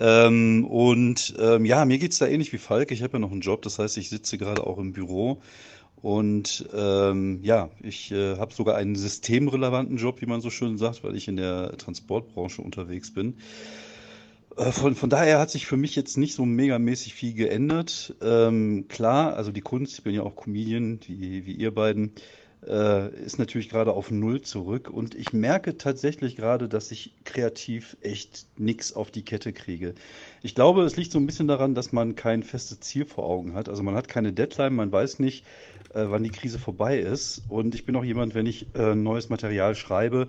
[0.00, 2.92] Ähm, und ähm, ja, mir geht's da ähnlich wie Falk.
[2.92, 5.42] Ich habe ja noch einen Job, das heißt, ich sitze gerade auch im Büro.
[6.00, 11.04] Und ähm, ja, ich äh, habe sogar einen systemrelevanten Job, wie man so schön sagt,
[11.04, 13.36] weil ich in der Transportbranche unterwegs bin.
[14.56, 18.14] Äh, Von, von daher hat sich für mich jetzt nicht so megamäßig viel geändert.
[18.22, 22.14] Ähm, klar, also die Kunst, ich bin ja auch Comedian, wie, wie ihr beiden.
[22.66, 24.90] äh, ist natürlich gerade auf Null zurück.
[24.90, 29.94] Und ich merke tatsächlich gerade, dass ich kreativ echt nichts auf die Kette kriege.
[30.42, 33.54] Ich glaube, es liegt so ein bisschen daran, dass man kein festes Ziel vor Augen
[33.54, 33.68] hat.
[33.70, 35.46] Also man hat keine Deadline, man weiß nicht,
[35.94, 37.44] äh, wann die Krise vorbei ist.
[37.48, 40.28] Und ich bin auch jemand, wenn ich äh, neues Material schreibe,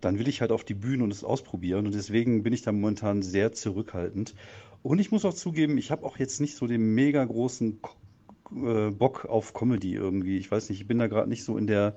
[0.00, 1.86] dann will ich halt auf die Bühne und es ausprobieren.
[1.86, 4.34] Und deswegen bin ich da momentan sehr zurückhaltend.
[4.82, 7.80] Und ich muss auch zugeben, ich habe auch jetzt nicht so den mega großen
[8.56, 10.38] äh, Bock auf Comedy irgendwie.
[10.38, 11.96] Ich weiß nicht, ich bin da gerade nicht so in der,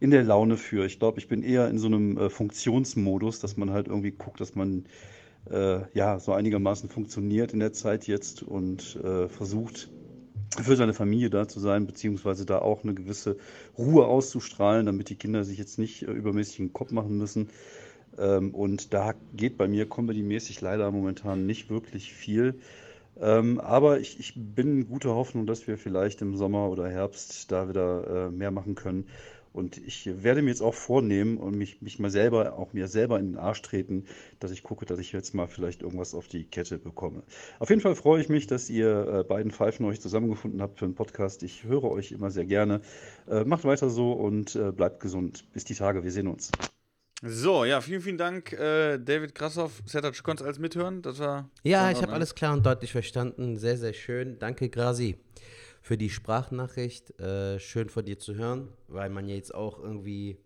[0.00, 0.84] in der Laune für.
[0.86, 4.40] Ich glaube, ich bin eher in so einem äh, Funktionsmodus, dass man halt irgendwie guckt,
[4.40, 4.86] dass man
[5.50, 9.88] äh, ja so einigermaßen funktioniert in der Zeit jetzt und äh, versucht
[10.62, 13.36] für seine Familie da zu sein, beziehungsweise da auch eine gewisse
[13.76, 17.50] Ruhe auszustrahlen, damit die Kinder sich jetzt nicht äh, übermäßig den Kopf machen müssen.
[18.18, 22.54] Ähm, und da geht bei mir comedy-mäßig leider momentan nicht wirklich viel.
[23.18, 27.68] Ähm, aber ich, ich bin guter Hoffnung, dass wir vielleicht im Sommer oder Herbst da
[27.68, 29.06] wieder äh, mehr machen können.
[29.56, 33.18] Und ich werde mir jetzt auch vornehmen und mich, mich mal selber, auch mir selber
[33.18, 34.04] in den Arsch treten,
[34.38, 37.22] dass ich gucke, dass ich jetzt mal vielleicht irgendwas auf die Kette bekomme.
[37.58, 40.84] Auf jeden Fall freue ich mich, dass ihr äh, beiden Pfeifen euch zusammengefunden habt für
[40.84, 41.42] einen Podcast.
[41.42, 42.82] Ich höre euch immer sehr gerne.
[43.28, 45.50] Äh, macht weiter so und äh, bleibt gesund.
[45.54, 46.52] Bis die Tage, wir sehen uns.
[47.22, 49.82] So, ja, vielen, vielen Dank, äh, David Krassoff.
[49.86, 51.00] Setac, du konntest alles mithören?
[51.00, 51.48] Das war.
[51.62, 53.56] Ja, ich habe alles klar und deutlich verstanden.
[53.56, 54.38] Sehr, sehr schön.
[54.38, 55.16] Danke, Grasi,
[55.86, 57.20] für die Sprachnachricht.
[57.20, 60.36] Äh, schön von dir zu hören, weil man ja jetzt auch irgendwie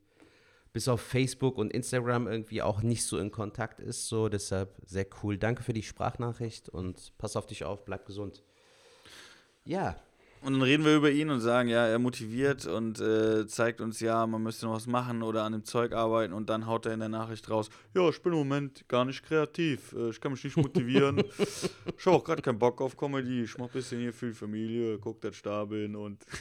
[0.75, 4.09] bis auf Facebook und Instagram irgendwie auch nicht so in Kontakt ist.
[4.09, 5.39] So, deshalb sehr cool.
[5.39, 8.45] Danke für die Sprachnachricht und pass auf dich auf, bleib gesund.
[9.65, 9.97] Ja.
[10.43, 14.01] Und dann reden wir über ihn und sagen, ja, er motiviert und äh, zeigt uns,
[14.01, 16.95] ja, man müsste noch was machen oder an dem Zeug arbeiten und dann haut er
[16.95, 20.33] in der Nachricht raus, ja, ich bin im Moment gar nicht kreativ, äh, ich kann
[20.33, 21.19] mich nicht motivieren,
[21.99, 24.35] ich habe auch gerade keinen Bock auf Comedy, ich mach ein bisschen hier für die
[24.35, 26.25] Familie, guck, dass ich da bin und...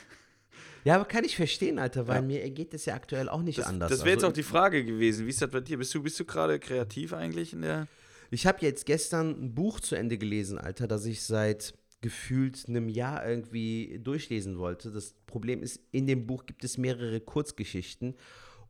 [0.86, 2.22] Ja, aber kann ich verstehen, Alter, weil ja.
[2.22, 3.90] mir geht es ja aktuell auch nicht das, anders.
[3.90, 5.78] Das wäre also, jetzt auch die Frage gewesen, wie ist das bei dir?
[5.78, 7.88] Bist du, bist du gerade kreativ eigentlich in der...
[8.32, 12.90] Ich habe jetzt gestern ein Buch zu Ende gelesen, Alter, das ich seit gefühlt einem
[12.90, 14.92] Jahr irgendwie durchlesen wollte.
[14.92, 18.16] Das Problem ist, in dem Buch gibt es mehrere Kurzgeschichten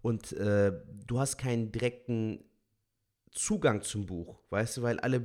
[0.02, 0.72] und äh,
[1.06, 2.44] du hast keinen direkten
[3.32, 5.24] Zugang zum Buch, weißt du, weil alle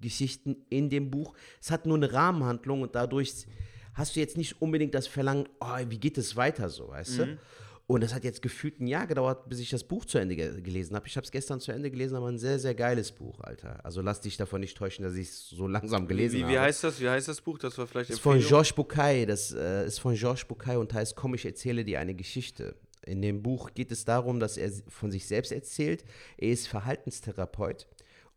[0.00, 3.46] Geschichten in dem Buch, es hat nur eine Rahmenhandlung und dadurch
[3.92, 7.24] hast du jetzt nicht unbedingt das Verlangen, oh, wie geht es weiter so, weißt mhm.
[7.24, 7.38] du?
[7.86, 10.62] Und es hat jetzt gefühlt ein Jahr gedauert, bis ich das Buch zu Ende ge
[10.62, 11.06] gelesen habe.
[11.06, 13.84] Ich habe es gestern zu Ende gelesen, aber ein sehr, sehr geiles Buch, Alter.
[13.84, 16.52] Also lass dich davon nicht täuschen, dass ich es so langsam gelesen wie, habe.
[16.54, 16.98] Wie heißt das?
[17.00, 17.58] Wie heißt das Buch?
[17.58, 19.26] Das war vielleicht ist von Georges Bucay.
[19.26, 22.74] Das äh, ist von Georges Bucay und heißt Komm, ich erzähle dir eine Geschichte.
[23.04, 26.04] In dem Buch geht es darum, dass er von sich selbst erzählt.
[26.38, 27.86] Er ist Verhaltenstherapeut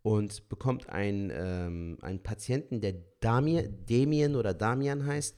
[0.02, 5.38] und bekommt einen, ähm, einen Patienten, der Damien, Damien oder Damian heißt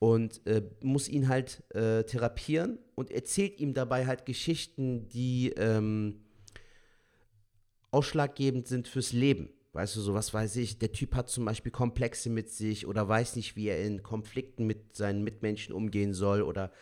[0.00, 6.22] und äh, muss ihn halt äh, therapieren und erzählt ihm dabei halt Geschichten, die ähm,
[7.90, 9.50] ausschlaggebend sind fürs Leben.
[9.74, 13.06] Weißt du, so was weiß ich, der Typ hat zum Beispiel Komplexe mit sich oder
[13.06, 16.72] weiß nicht, wie er in Konflikten mit seinen Mitmenschen umgehen soll oder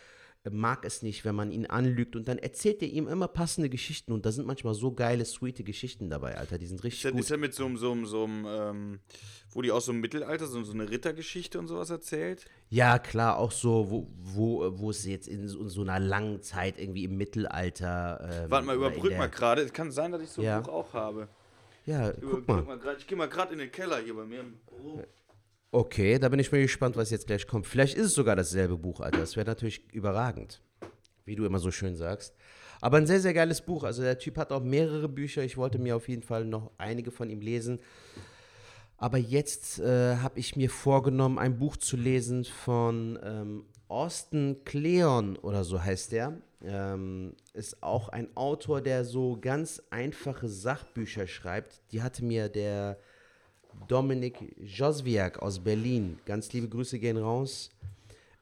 [0.49, 4.13] mag es nicht, wenn man ihn anlügt und dann erzählt er ihm immer passende Geschichten
[4.13, 7.19] und da sind manchmal so geile, sweete Geschichten dabei, Alter, die sind richtig ist gut.
[7.19, 8.99] Ist er mit so einem, so einem, so einem ähm,
[9.51, 12.45] wo die aus so einem Mittelalter so, so eine Rittergeschichte und sowas erzählt?
[12.69, 16.41] Ja, klar, auch so, wo, wo, wo es jetzt in so, in so einer langen
[16.41, 18.43] Zeit irgendwie im Mittelalter.
[18.43, 19.63] Ähm, Warte mal, überbrück mal gerade.
[19.63, 20.59] Es kann sein, dass ich so ein ja.
[20.61, 21.27] Buch auch habe.
[21.85, 22.61] Ja, guck mal.
[22.61, 25.03] mal grad, ich gehe mal gerade in den Keller hier bei mir im Büro.
[25.71, 27.67] Okay, da bin ich mal gespannt, was jetzt gleich kommt.
[27.67, 29.19] Vielleicht ist es sogar dasselbe Buch, Alter.
[29.19, 30.61] Das wäre natürlich überragend.
[31.25, 32.33] Wie du immer so schön sagst.
[32.81, 33.83] Aber ein sehr, sehr geiles Buch.
[33.83, 35.43] Also der Typ hat auch mehrere Bücher.
[35.43, 37.79] Ich wollte mir auf jeden Fall noch einige von ihm lesen.
[38.97, 45.37] Aber jetzt äh, habe ich mir vorgenommen, ein Buch zu lesen von ähm, Austin Kleon
[45.37, 46.41] oder so heißt der.
[46.63, 51.81] Ähm, ist auch ein Autor, der so ganz einfache Sachbücher schreibt.
[51.91, 52.97] Die hatte mir der
[53.87, 57.69] Dominik Joswiak aus Berlin, ganz liebe Grüße gehen raus,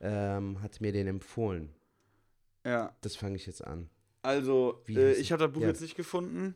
[0.02, 1.70] ähm, hat mir den empfohlen.
[2.66, 2.96] Ja.
[3.02, 3.90] Das fange ich jetzt an.
[4.22, 5.70] Also, äh, ich habe das Buch ja.
[5.70, 6.56] jetzt nicht gefunden.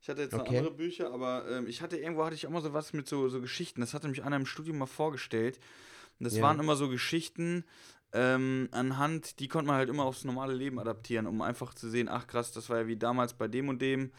[0.00, 0.58] Ich hatte jetzt noch Okay.
[0.58, 3.28] andere Bücher, aber ähm, ich hatte irgendwo hatte ich auch mal so was mit so,
[3.28, 3.80] so Geschichten.
[3.80, 5.60] Das hatte mich einer im Studium mal vorgestellt.
[6.18, 6.42] Und das Ja.
[6.42, 7.64] waren immer so Geschichten,
[8.12, 12.08] ähm, anhand, die konnte man halt immer aufs normale Leben adaptieren, um einfach zu sehen,
[12.08, 14.10] ach krass, das war ja wie damals bei dem und dem.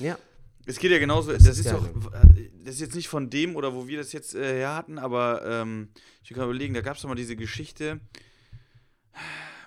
[0.00, 0.18] Ja.
[0.66, 1.86] Es geht ja genauso, Das das, ist auch,
[2.64, 5.42] das ist jetzt nicht von dem oder wo wir das jetzt äh, her hatten, aber
[5.44, 5.88] ähm,
[6.22, 8.00] ich kann überlegen, da gab es doch mal diese Geschichte,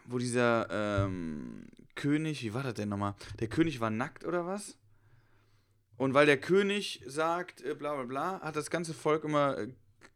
[0.05, 0.67] wo dieser
[1.05, 3.15] ähm, König, wie war das denn nochmal?
[3.39, 4.77] Der König war nackt oder was?
[5.97, 9.67] Und weil der König sagt, äh, bla bla bla, hat das ganze Volk immer äh,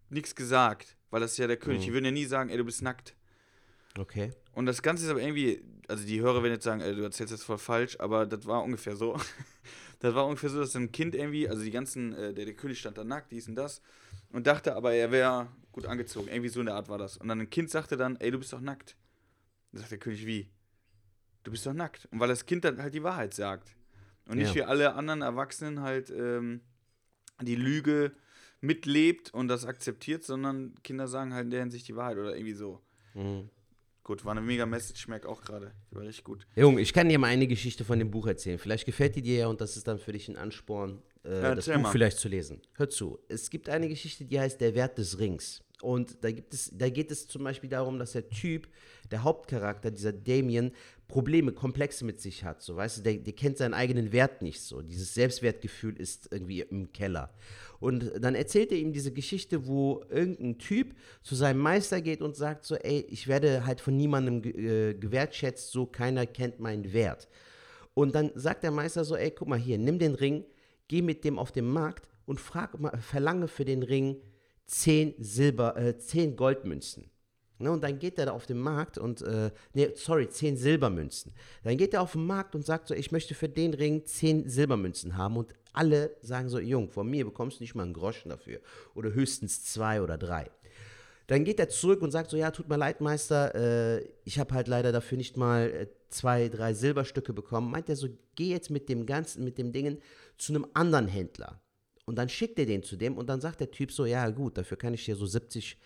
[0.10, 1.82] nichts gesagt, weil das ist ja der König.
[1.82, 1.86] Mhm.
[1.86, 3.16] Die würden ja nie sagen, ey, du bist nackt.
[3.98, 4.32] Okay.
[4.54, 7.34] Und das Ganze ist aber irgendwie, also die Hörer werden jetzt sagen, ey, du erzählst
[7.34, 9.18] das voll falsch, aber das war ungefähr so.
[10.00, 12.80] das war ungefähr so, dass ein Kind irgendwie, also die ganzen, äh, der, der König
[12.80, 13.82] stand da nackt, dies und das,
[14.32, 16.28] und dachte aber, er wäre gut angezogen.
[16.28, 17.18] Irgendwie so in der Art war das.
[17.18, 18.96] Und dann ein Kind sagte dann, ey, du bist doch nackt.
[19.72, 20.50] Dann sagt der König, wie?
[21.44, 22.08] Du bist doch nackt.
[22.12, 23.76] Und weil das Kind dann halt die Wahrheit sagt.
[24.28, 24.56] Und nicht Ja.
[24.56, 26.62] wie alle anderen Erwachsenen halt ähm,
[27.42, 28.12] die Lüge
[28.60, 32.54] mitlebt und das akzeptiert, sondern Kinder sagen halt in der Hinsicht die Wahrheit oder irgendwie
[32.54, 32.82] so.
[33.14, 33.50] Mhm.
[34.08, 35.74] Gut, war eine mega Message, ich merke auch gerade.
[35.92, 36.48] Die war richtig gut.
[36.56, 38.58] Junge, ich kann dir mal eine Geschichte von dem Buch erzählen.
[38.58, 41.54] Vielleicht gefällt die dir ja und das ist dann für dich ein Ansporn, äh, Ja,
[41.54, 41.92] das Buch mal.
[41.92, 42.62] vielleicht zu lesen.
[42.76, 43.20] Hör zu.
[43.28, 45.62] Es gibt eine Geschichte, die heißt Der Wert des Rings.
[45.82, 48.70] Und da, gibt es, da geht es zum Beispiel darum, dass der Typ,
[49.12, 50.72] der Hauptcharakter, dieser Damien,
[51.08, 52.62] Probleme, Komplexe mit sich hat.
[52.62, 54.82] So, weißt du, der, der kennt seinen eigenen Wert nicht so.
[54.82, 57.34] Dieses Selbstwertgefühl ist irgendwie im Keller.
[57.80, 62.36] Und dann erzählt er ihm diese Geschichte, wo irgendein Typ zu seinem Meister geht und
[62.36, 67.30] sagt so, ey, ich werde halt von niemandem äh, gewertschätzt, so keiner kennt meinen Wert.
[67.94, 70.44] Und dann sagt der Meister so, ey, guck mal hier, nimm den Ring,
[70.88, 74.18] geh mit dem auf den Markt und frag verlange für den Ring
[74.66, 77.10] 10 Silber, äh, 10 Goldmünzen.
[77.60, 81.34] Ne, und dann geht er da auf den Markt und, äh, nee, sorry, 10 Silbermünzen.
[81.64, 84.48] Dann geht er auf den Markt und sagt so, ich möchte für den Ring 10
[84.48, 85.38] Silbermünzen haben.
[85.38, 88.60] Und alle sagen so, Jung, von mir bekommst du nicht mal einen Groschen dafür.
[88.94, 90.52] Oder höchstens zwei oder drei.
[91.26, 94.54] Dann geht er zurück und sagt so, ja, tut mir leid, Meister, äh, ich habe
[94.54, 97.72] halt leider dafür nicht mal äh, zwei, drei Silberstücke bekommen.
[97.72, 99.98] Meint er so, geh jetzt mit dem Ganzen, mit dem Dingen
[100.38, 101.60] zu einem anderen Händler.
[102.06, 104.58] Und dann schickt er den zu dem und dann sagt der Typ so, ja gut,
[104.58, 105.78] dafür kann ich dir so 70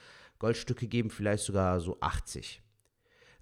[0.42, 2.64] Goldstücke geben, vielleicht sogar so 80.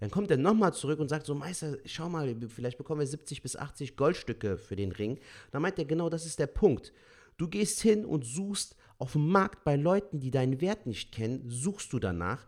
[0.00, 3.40] Dann kommt er nochmal zurück und sagt so, Meister, schau mal, vielleicht bekommen wir 70
[3.40, 5.18] bis 80 Goldstücke für den Ring.
[5.50, 6.92] Dann meint er, genau das ist der Punkt.
[7.38, 11.48] Du gehst hin und suchst auf dem Markt bei Leuten, die deinen Wert nicht kennen,
[11.48, 12.46] suchst du danach.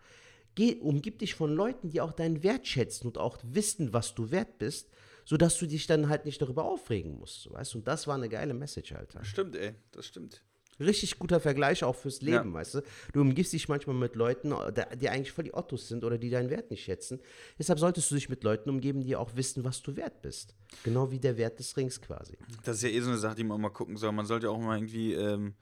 [0.55, 4.31] Geh, umgib dich von Leuten, die auch deinen Wert schätzen und auch wissen, was du
[4.31, 4.91] wert bist,
[5.25, 7.51] sodass du dich dann halt nicht darüber aufregen musst.
[7.51, 7.75] Weißt?
[7.75, 9.25] Und das war eine geile Message, Alter.
[9.25, 10.43] Stimmt, ey, das stimmt.
[10.83, 12.53] Richtig guter Vergleich auch fürs Leben, Ja.
[12.55, 12.83] weißt du.
[13.13, 16.31] Du umgibst dich manchmal mit Leuten, die die eigentlich voll die Ottos sind oder die
[16.31, 17.21] deinen Wert nicht schätzen.
[17.59, 20.55] Deshalb solltest du dich mit Leuten umgeben, die auch wissen, was du wert bist.
[20.85, 22.37] Genau wie der Wert des Rings quasi.
[22.65, 24.13] Das ist ja eh so eine Sache, die man mal gucken soll.
[24.13, 25.55] Man sollte auch mal irgendwie, ähm,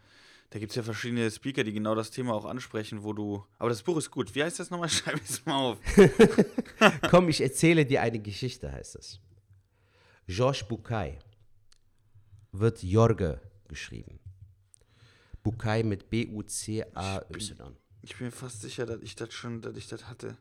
[0.51, 3.45] da gibt es ja verschiedene Speaker, die genau das Thema auch ansprechen, wo du.
[3.59, 4.35] Aber das Buch ist gut.
[4.35, 4.89] Wie heißt das nochmal?
[4.91, 5.79] Schreib es mal auf.
[7.11, 9.21] Komm, ich erzähle dir eine Geschichte, heißt es.
[10.27, 11.19] Georges Bucay
[12.53, 14.20] wird Jorge geschrieben.
[15.43, 17.77] Bucay mit B-U-C-A-Y.
[18.03, 20.37] Ich bin mir fast sicher, dass ich das schon, dass ich das hatte.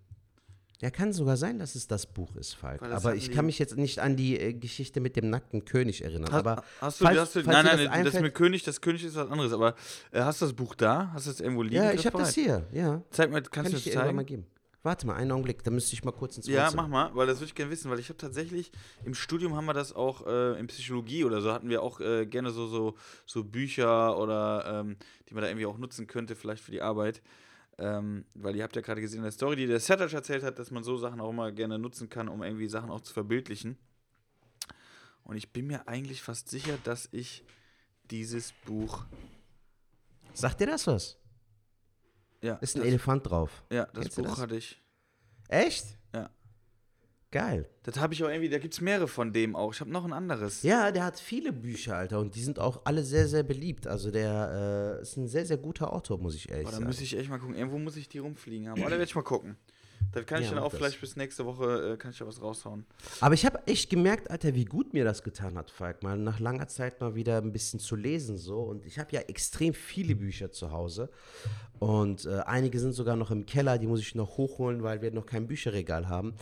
[0.82, 2.80] Ja, kann sogar sein, dass es das Buch ist, Falk.
[2.80, 6.02] Das Aber ich kann mich jetzt nicht an die äh, Geschichte mit dem nackten König
[6.06, 6.32] erinnern.
[6.32, 8.64] Hast, aber hast du, falls- hast du falls nein, nein, das das, einfällt- mit König,
[8.64, 9.52] das König ist was anderes.
[9.52, 9.76] Aber
[10.12, 11.12] äh, hast du das Buch da?
[11.14, 11.76] Hast du es irgendwo liegen?
[11.76, 13.02] Ja, ich habe das hier, ja.
[13.12, 14.44] Zeig mal, Kann kannst du ich das dir irgendwann mal zeigen?
[14.44, 14.48] geben.
[14.82, 16.84] Warte mal, einen Augenblick, da müsste ich mal kurz ins Ja, Wohnzimmer.
[16.84, 18.72] mach mal, weil das würde ich gerne wissen, weil ich habe tatsächlich
[19.04, 22.26] im Studium haben wir das auch äh, in Psychologie oder so hatten wir auch äh,
[22.26, 24.96] gerne so, so, so Bücher oder ähm,
[25.28, 27.22] die man da irgendwie auch nutzen könnte, vielleicht für die Arbeit.
[27.78, 30.60] Ähm, weil ihr habt ja gerade gesehen in der Story, die der Sertac erzählt hat,
[30.60, 33.78] dass man so Sachen auch immer gerne nutzen kann, um irgendwie Sachen auch zu verbildlichen.
[35.24, 37.44] Und ich bin mir eigentlich fast sicher, dass ich
[38.10, 39.06] dieses Buch.
[40.34, 41.19] Sagt dir das was?
[42.42, 43.64] Ja, Ist ein Elefant drauf.
[43.72, 44.38] ja, das Kennst Buch das?
[44.40, 44.82] hatte ich.
[45.50, 45.98] Echt?
[46.14, 46.30] Ja.
[47.32, 47.70] Geil.
[47.84, 49.74] Das habe ich auch irgendwie, da gibt es mehrere von dem auch.
[49.74, 50.64] Ich habe noch ein anderes.
[50.64, 53.86] Ja, der hat viele Bücher, Alter, und die sind auch alle sehr, sehr beliebt.
[53.88, 56.88] Also der äh, ist ein sehr, sehr guter Autor, muss ich ehrlich Boah, da sagen.
[56.88, 57.56] muss ich echt mal gucken.
[57.56, 58.80] Irgendwo muss ich die rumfliegen haben.
[58.82, 59.58] Aber da werde ich mal gucken.
[60.12, 62.42] Dann kann ich Ja, dann auch vielleicht bis nächste Woche äh, kann ich da was
[62.42, 62.86] raushauen.
[63.20, 66.40] Aber ich habe echt gemerkt, Alter, wie gut mir das getan hat, Falk, mal nach
[66.40, 68.60] langer Zeit mal wieder ein bisschen zu lesen so.
[68.62, 71.10] Und ich habe ja extrem viele Bücher zu Hause.
[71.80, 75.12] Und äh, einige sind sogar noch im Keller, die muss ich noch hochholen, weil wir
[75.12, 76.34] noch kein Bücherregal haben.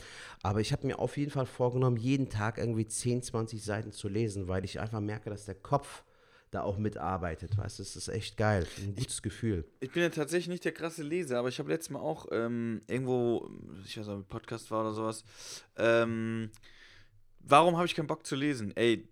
[0.41, 4.07] Aber ich habe mir auf jeden Fall vorgenommen, jeden Tag irgendwie 10, 20 Seiten zu
[4.07, 6.03] lesen, weil ich einfach merke, dass der Kopf
[6.51, 7.57] da auch mitarbeitet.
[7.57, 8.65] Weißt du, das ist echt geil.
[8.77, 9.65] Ein gutes Gefühl.
[9.79, 12.81] Ich bin ja tatsächlich nicht der krasse Leser, aber ich habe letztes Mal auch ähm,
[12.87, 13.49] irgendwo,
[13.85, 15.23] ich weiß nicht, ob ein Podcast war oder sowas.
[15.75, 16.49] Ähm,
[17.39, 18.71] warum habe ich keinen Bock zu lesen?
[18.75, 19.07] Ey,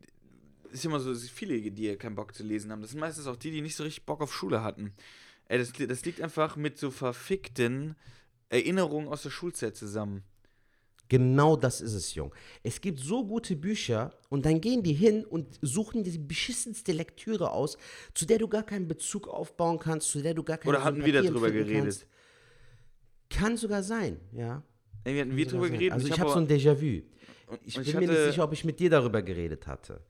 [0.72, 2.82] ist immer so, es viele, die keinen Bock zu lesen haben.
[2.82, 4.94] Das sind meistens auch die, die nicht so richtig Bock auf Schule hatten.
[5.48, 7.96] Ey, das, das liegt einfach mit so verfickten
[8.50, 10.24] Erinnerungen aus der Schulzeit zusammen.
[11.08, 12.34] Genau das ist es, Jung.
[12.64, 17.52] Es gibt so gute Bücher und dann gehen die hin und suchen die beschissenste Lektüre
[17.52, 17.78] aus,
[18.14, 21.06] zu der du gar keinen Bezug aufbauen kannst, zu der du gar keine Oder hatten
[21.06, 21.84] wir darüber geredet?
[21.84, 22.08] kannst.
[23.30, 24.64] Kann sogar sein, ja.
[25.04, 25.74] Irgendwie hatten wir drüber sein.
[25.74, 25.94] geredet.
[25.94, 27.04] Also ich, hab habe so aber- ein Déjà-vu.
[27.64, 30.02] Ich bin mir nicht sicher, ob ich mit dir darüber geredet hatte.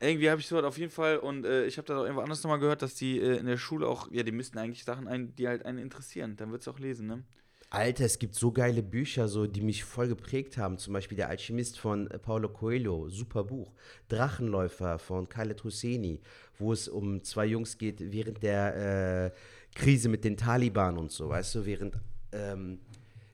[0.00, 2.42] Irgendwie habe ich sowas auf jeden Fall und äh, ich habe das auch irgendwo anders
[2.42, 5.34] nochmal gehört, dass die äh, in der Schule auch, ja, die müssten eigentlich Sachen ein,
[5.34, 6.36] die halt einen interessieren.
[6.36, 7.24] Dann wird es auch lesen, ne?
[7.70, 10.78] Alter, es gibt so geile Bücher, so, die mich voll geprägt haben.
[10.78, 13.72] Zum Beispiel Der Alchemist von äh, Paulo Coelho, super Buch.
[14.08, 16.20] Drachenläufer von Khaled Hosseini,
[16.58, 21.28] wo es um zwei Jungs geht während der äh, Krise mit den Taliban und so,
[21.28, 21.98] weißt du, während
[22.32, 22.80] ähm,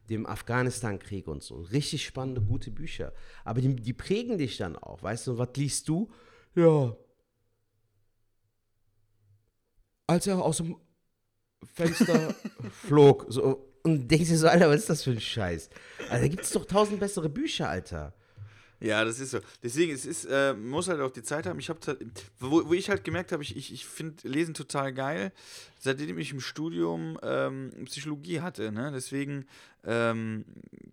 [0.09, 1.61] dem Afghanistan-Krieg und so.
[1.61, 3.13] Richtig spannende, gute Bücher.
[3.45, 6.11] Aber die, die prägen dich dann auch, weißt du, was liest du?
[6.55, 6.97] Ja.
[10.07, 10.77] Als er aus dem
[11.75, 12.35] Fenster
[12.71, 15.71] flog, so und denkst dir so, Alter, was ist das für ein Scheiß?
[16.11, 18.15] Alter, da gibt es doch tausend bessere Bücher, Alter.
[18.83, 19.39] Ja, das ist so.
[19.63, 21.61] Deswegen, es ist, äh, muss halt auch die Zeit haben.
[21.61, 22.05] Ich habe halt,
[22.41, 25.33] wo, wo ich halt gemerkt habe, ich, ich, ich finde Lesen total geil,
[25.79, 28.73] seitdem ich im Studium ähm, Psychologie hatte.
[28.73, 28.91] Ne?
[28.93, 29.47] Deswegen
[29.85, 30.45] ähm,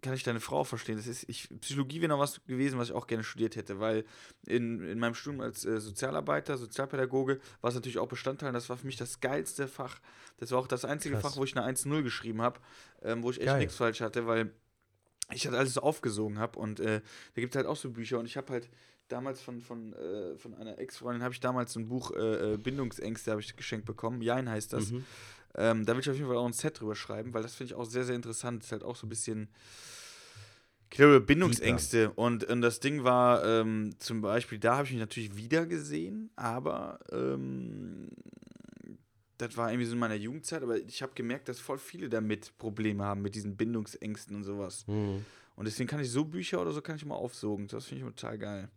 [0.03, 0.97] kann ich deine Frau verstehen.
[0.97, 4.05] Das ist, ich, Psychologie wäre noch was gewesen, was ich auch gerne studiert hätte, weil
[4.45, 8.53] in, in meinem Studium als äh, Sozialarbeiter, Sozialpädagoge, war es natürlich auch Bestandteil.
[8.53, 9.99] Das war für mich das geilste Fach.
[10.37, 11.33] Das war auch das einzige Krass.
[11.33, 12.59] Fach, wo ich eine 1-0 geschrieben habe,
[13.01, 14.51] ähm, wo ich echt nichts falsch hatte, weil
[15.33, 17.01] ich halt alles so aufgesogen habe und äh,
[17.35, 18.69] da gibt es halt auch so Bücher und ich habe halt
[19.07, 23.31] damals von, von, äh, von einer Ex-Freundin habe ich damals ein Buch äh, äh Bindungsängste
[23.31, 24.21] habe ich geschenkt bekommen.
[24.21, 24.91] Jein heißt das.
[24.91, 25.05] Mhm.
[25.55, 27.73] Ähm, da will ich auf jeden Fall auch ein Set drüber schreiben, weil das finde
[27.73, 28.63] ich auch sehr, sehr interessant.
[28.63, 29.49] Ist halt auch so ein bisschen
[30.91, 32.11] ich glaube, Bindungsängste.
[32.11, 36.31] Und, und das Ding war ähm, zum Beispiel, da habe ich mich natürlich wieder gesehen,
[36.35, 38.09] aber ähm,
[39.39, 42.55] das war irgendwie so in meiner Jugendzeit, aber ich habe gemerkt, dass voll viele damit
[42.57, 44.85] Probleme haben, mit diesen Bindungsängsten und sowas.
[44.85, 45.25] Mhm.
[45.55, 47.67] Und deswegen kann ich so Bücher oder so kann ich mal aufsogen.
[47.67, 48.69] Das finde ich total geil.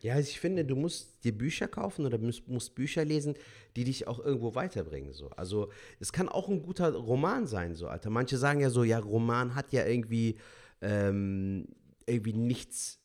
[0.00, 3.34] Ja, also ich finde, du musst dir Bücher kaufen oder musst, musst, Bücher lesen,
[3.74, 5.12] die dich auch irgendwo weiterbringen.
[5.12, 5.30] So.
[5.30, 8.10] Also es kann auch ein guter Roman sein, so Alter.
[8.10, 10.36] Manche sagen ja so, ja, Roman hat ja irgendwie,
[10.82, 11.66] ähm,
[12.06, 13.00] irgendwie nichts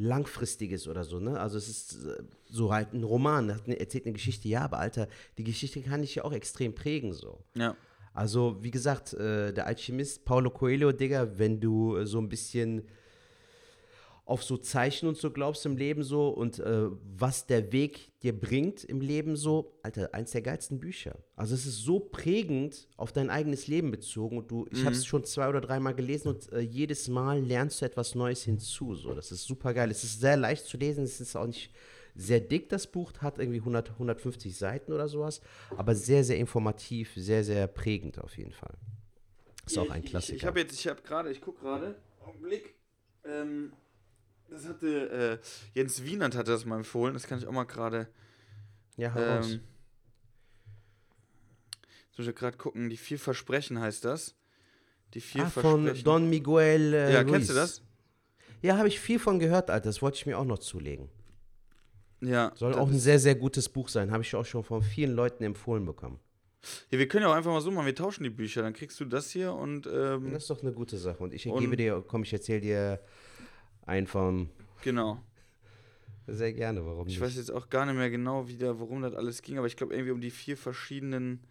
[0.00, 1.38] Langfristiges oder so, ne?
[1.38, 4.78] Also es ist äh, so halt ein Roman, hat eine, erzählt eine Geschichte, ja, aber
[4.78, 7.38] Alter, die Geschichte kann dich ja auch extrem prägen, so.
[7.54, 7.76] Ja.
[8.14, 12.82] Also, wie gesagt, äh, der Alchemist Paulo Coelho, Digga, wenn du äh, so ein bisschen
[14.30, 16.86] auf so Zeichen und so glaubst im Leben so und äh,
[17.18, 21.16] was der Weg dir bringt im Leben so, Alter, eins der geilsten Bücher.
[21.34, 24.84] Also es ist so prägend auf dein eigenes Leben bezogen und du, ich mhm.
[24.84, 28.44] habe es schon zwei oder dreimal gelesen und äh, jedes Mal lernst du etwas Neues
[28.44, 28.94] hinzu.
[28.94, 29.90] So, das ist super geil.
[29.90, 31.72] Es ist sehr leicht zu lesen, es ist auch nicht
[32.14, 35.40] sehr dick, das Buch, hat irgendwie 100, 150 Seiten oder sowas,
[35.76, 38.74] aber sehr, sehr informativ, sehr, sehr prägend auf jeden Fall.
[39.66, 40.36] Ist auch ein Klassiker.
[40.36, 42.74] Ich, ich habe jetzt, ich habe gerade, ich gucke gerade, Augenblick,
[43.24, 43.72] ähm,
[44.50, 47.14] das hatte äh, Jens Wienand hatte das mal empfohlen.
[47.14, 48.08] Das kann ich auch mal gerade.
[48.96, 49.52] Ja, heraus.
[49.52, 49.60] Ähm,
[52.08, 52.90] jetzt muss ich gerade gucken.
[52.90, 54.34] Die vier Versprechen heißt das.
[55.14, 55.94] Die vier ah, Versprechen.
[55.94, 56.94] Von Don Miguel.
[56.94, 57.32] Äh, ja, Ruiz.
[57.32, 57.82] kennst du das?
[58.62, 59.86] Ja, habe ich viel von gehört, Alter.
[59.86, 61.08] Das wollte ich mir auch noch zulegen.
[62.20, 62.52] Ja.
[62.54, 64.10] Soll auch ein sehr, sehr gutes Buch sein.
[64.10, 66.20] Habe ich auch schon von vielen Leuten empfohlen bekommen.
[66.90, 69.00] Ja, wir können ja auch einfach mal so machen, wir tauschen die Bücher, dann kriegst
[69.00, 69.88] du das hier und.
[69.90, 71.22] Ähm, das ist doch eine gute Sache.
[71.22, 73.00] Und ich gebe dir, komm, ich erzähle dir
[73.82, 74.50] einfahren.
[74.82, 75.22] Genau.
[76.26, 77.20] Sehr gerne, warum Ich nicht?
[77.20, 79.94] weiß jetzt auch gar nicht mehr genau, wieder, worum das alles ging, aber ich glaube
[79.94, 81.44] irgendwie um die vier verschiedenen,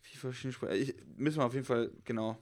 [0.00, 0.74] vier verschiedene Sprachen.
[0.76, 2.38] Ich, müssen wir auf jeden Fall, genau.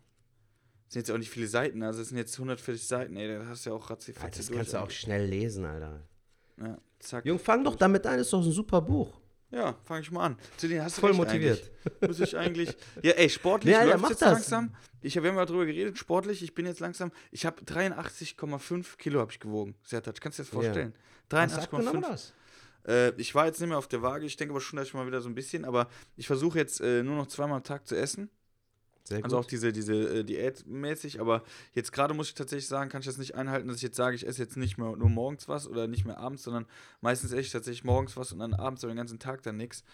[0.87, 3.47] Das sind jetzt auch nicht viele Seiten, also es sind jetzt 140 Seiten, ey, da
[3.47, 6.07] hast du ja auch ratzi Alter, Das kannst du auch schnell lesen, Alter.
[6.61, 7.25] Ja, zack.
[7.25, 9.19] Jung, fang doch damit an, ist doch ein super Buch.
[9.55, 10.39] Ja, fange ich mal an.
[10.57, 11.71] Zu denen hast du Voll motiviert.
[11.85, 12.09] Eigentlich.
[12.09, 12.77] Muss ich eigentlich.
[13.03, 14.33] Ja, ey, sportlich ja, läuft jetzt das.
[14.33, 14.75] langsam.
[15.01, 17.13] Ich habe ja mal drüber geredet, sportlich, ich bin jetzt langsam.
[17.31, 19.77] Ich habe 83,5 Kilo habe ich gewogen.
[19.85, 20.95] Sertac, kannst du dir das vorstellen?
[21.31, 21.45] Ja.
[21.47, 22.33] 83,5.
[22.87, 24.95] Äh, ich war jetzt nicht mehr auf der Waage, ich denke aber schon, dass ich
[24.95, 27.87] mal wieder so ein bisschen, aber ich versuche jetzt äh, nur noch zweimal am Tag
[27.87, 28.31] zu essen.
[29.05, 29.25] Sehr gut.
[29.25, 31.43] Also auch diese, diese äh, Diätmäßig, aber
[31.75, 34.17] jetzt gerade muss ich tatsächlich sagen, kann ich das nicht einhalten, dass ich jetzt sage,
[34.17, 36.65] ich esse jetzt nicht mehr nur morgens was oder nicht mehr abends, sondern
[37.03, 39.85] meistens esse ich tatsächlich morgens was und dann abends aber den ganzen Tag dann nichts.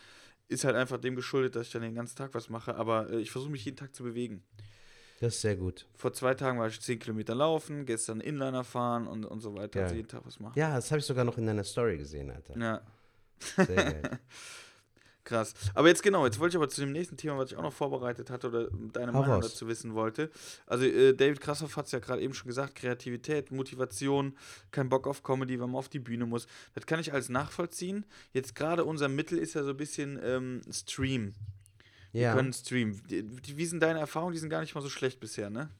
[0.46, 3.20] Ist halt einfach dem geschuldet, dass ich dann den ganzen Tag was mache, aber äh,
[3.20, 4.44] ich versuche mich jeden Tag zu bewegen.
[5.20, 5.86] Das ist sehr gut.
[5.96, 9.82] Vor zwei Tagen war ich 10 Kilometer laufen, gestern Inliner fahren und, und so weiter.
[9.82, 10.58] Also jeden Tag was machen.
[10.58, 12.58] Ja, das habe ich sogar noch in deiner Story gesehen, Alter.
[12.58, 12.80] Ja.
[13.56, 14.18] Sehr geil.
[15.30, 15.54] Krass.
[15.74, 17.72] Aber jetzt genau, jetzt wollte ich aber zu dem nächsten Thema, was ich auch noch
[17.72, 20.28] vorbereitet hatte oder deine Hau Meinung dazu wissen wollte.
[20.66, 24.36] Also äh, David Krassoff hat es ja gerade eben schon gesagt, Kreativität, Motivation,
[24.72, 26.48] kein Bock auf Comedy, wenn man auf die Bühne muss.
[26.74, 28.06] Das kann ich als nachvollziehen.
[28.32, 31.34] Jetzt gerade unser Mittel ist ja so ein bisschen ähm, Stream.
[32.12, 32.30] Ja.
[32.30, 33.00] Wir können streamen.
[33.08, 34.32] Wie sind deine Erfahrungen?
[34.32, 35.70] Die sind gar nicht mal so schlecht bisher, ne?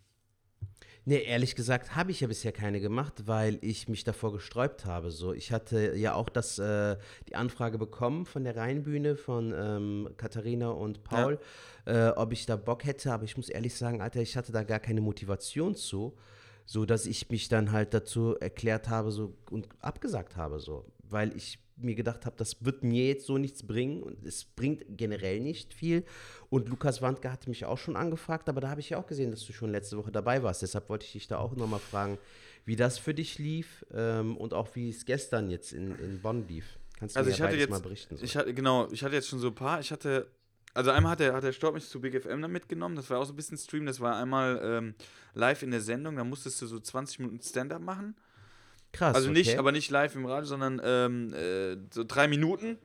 [1.10, 5.10] Nee, ehrlich gesagt habe ich ja bisher keine gemacht, weil ich mich davor gesträubt habe.
[5.10, 10.08] So, ich hatte ja auch das, äh, die Anfrage bekommen von der Rheinbühne von ähm,
[10.16, 11.40] Katharina und Paul,
[11.84, 12.11] ja.
[12.11, 14.62] äh, ob ich da Bock hätte, aber ich muss ehrlich sagen, Alter, ich hatte da
[14.62, 16.16] gar keine Motivation zu,
[16.64, 21.36] so dass ich mich dann halt dazu erklärt habe so und abgesagt habe so weil
[21.36, 25.41] ich mir gedacht habe, das wird mir jetzt so nichts bringen und es bringt generell
[25.41, 26.05] nicht viel.
[26.49, 29.31] Und Lukas Wandke hatte mich auch schon angefragt, aber da habe ich ja auch gesehen,
[29.31, 30.62] dass du schon letzte Woche dabei warst.
[30.62, 32.18] Deshalb wollte ich dich da auch nochmal fragen,
[32.64, 36.47] wie das für dich lief ähm, und auch wie es gestern jetzt in, in Bonn
[36.49, 36.78] lief.
[36.99, 38.16] Kannst du also mir ich hatte jetzt, mal berichten?
[38.16, 38.24] So.
[38.24, 39.81] Ich hatte, genau, ich hatte jetzt schon so ein paar.
[39.81, 40.31] Ich hatte,
[40.74, 42.95] also einmal hat der, hat der Storb mich zu Big FM dann mitgenommen.
[42.95, 43.87] Das war auch so ein bisschen Stream.
[43.87, 44.95] Das war einmal ähm,
[45.35, 46.16] live in der Sendung.
[46.16, 48.14] Da musstest du so 20 Minuten Stand-up machen.
[48.93, 49.14] Krass.
[49.14, 49.59] Also nicht, okay.
[49.59, 52.78] aber nicht live im Radio, sondern ähm, äh, so drei Minuten.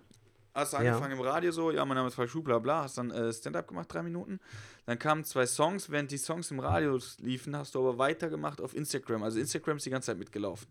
[0.54, 1.18] Hast du angefangen ja.
[1.18, 3.68] im Radio so, ja, mein Name ist Falk Schuh, bla bla, hast dann äh, Stand-up
[3.68, 4.40] gemacht, drei Minuten.
[4.86, 8.74] Dann kamen zwei Songs, während die Songs im Radio liefen, hast du aber weitergemacht auf
[8.74, 9.24] Instagram.
[9.24, 10.68] Also Instagram ist die ganze Zeit mitgelaufen.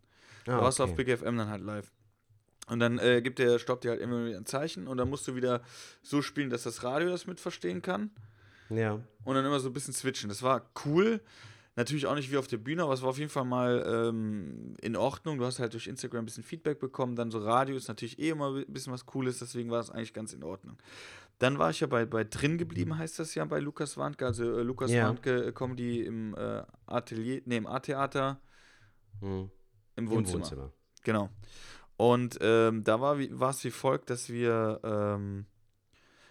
[0.47, 0.87] Ah, da warst okay.
[0.87, 1.93] du auf Big FM dann halt live.
[2.69, 5.29] Und dann äh, gibt der Stopp dir halt immer wieder ein Zeichen und dann musst
[5.29, 5.61] du wieder
[6.03, 8.11] so spielen, dass das Radio das mit verstehen kann.
[8.71, 9.01] Ja.
[9.25, 10.31] Und dann immer so ein bisschen switchen.
[10.31, 11.21] Das war cool.
[11.77, 14.77] Natürlich auch nicht wie auf der Bühne, aber es war auf jeden Fall mal ähm,
[14.81, 15.39] in Ordnung.
[15.39, 17.17] Du hast halt durch Instagram ein bisschen Feedback bekommen.
[17.17, 20.15] Dann so Radio ist natürlich eh immer ein bisschen was Cooles, deswegen war es eigentlich
[20.15, 20.77] ganz in Ordnung.
[21.41, 24.25] Dann war ich ja bei, bei drin geblieben, heißt das ja bei Lukas Wandke.
[24.25, 25.09] Also äh, Lukas ja.
[25.09, 28.41] Wandke äh, Comedy im äh, Atelier, nee, im A-Theater.
[29.21, 29.51] Hm.
[29.97, 30.37] Im Wohnzimmer.
[30.37, 30.73] Im Wohnzimmer.
[31.03, 31.29] Genau.
[31.97, 35.47] Und ähm, da war es wie folgt, dass wir ähm,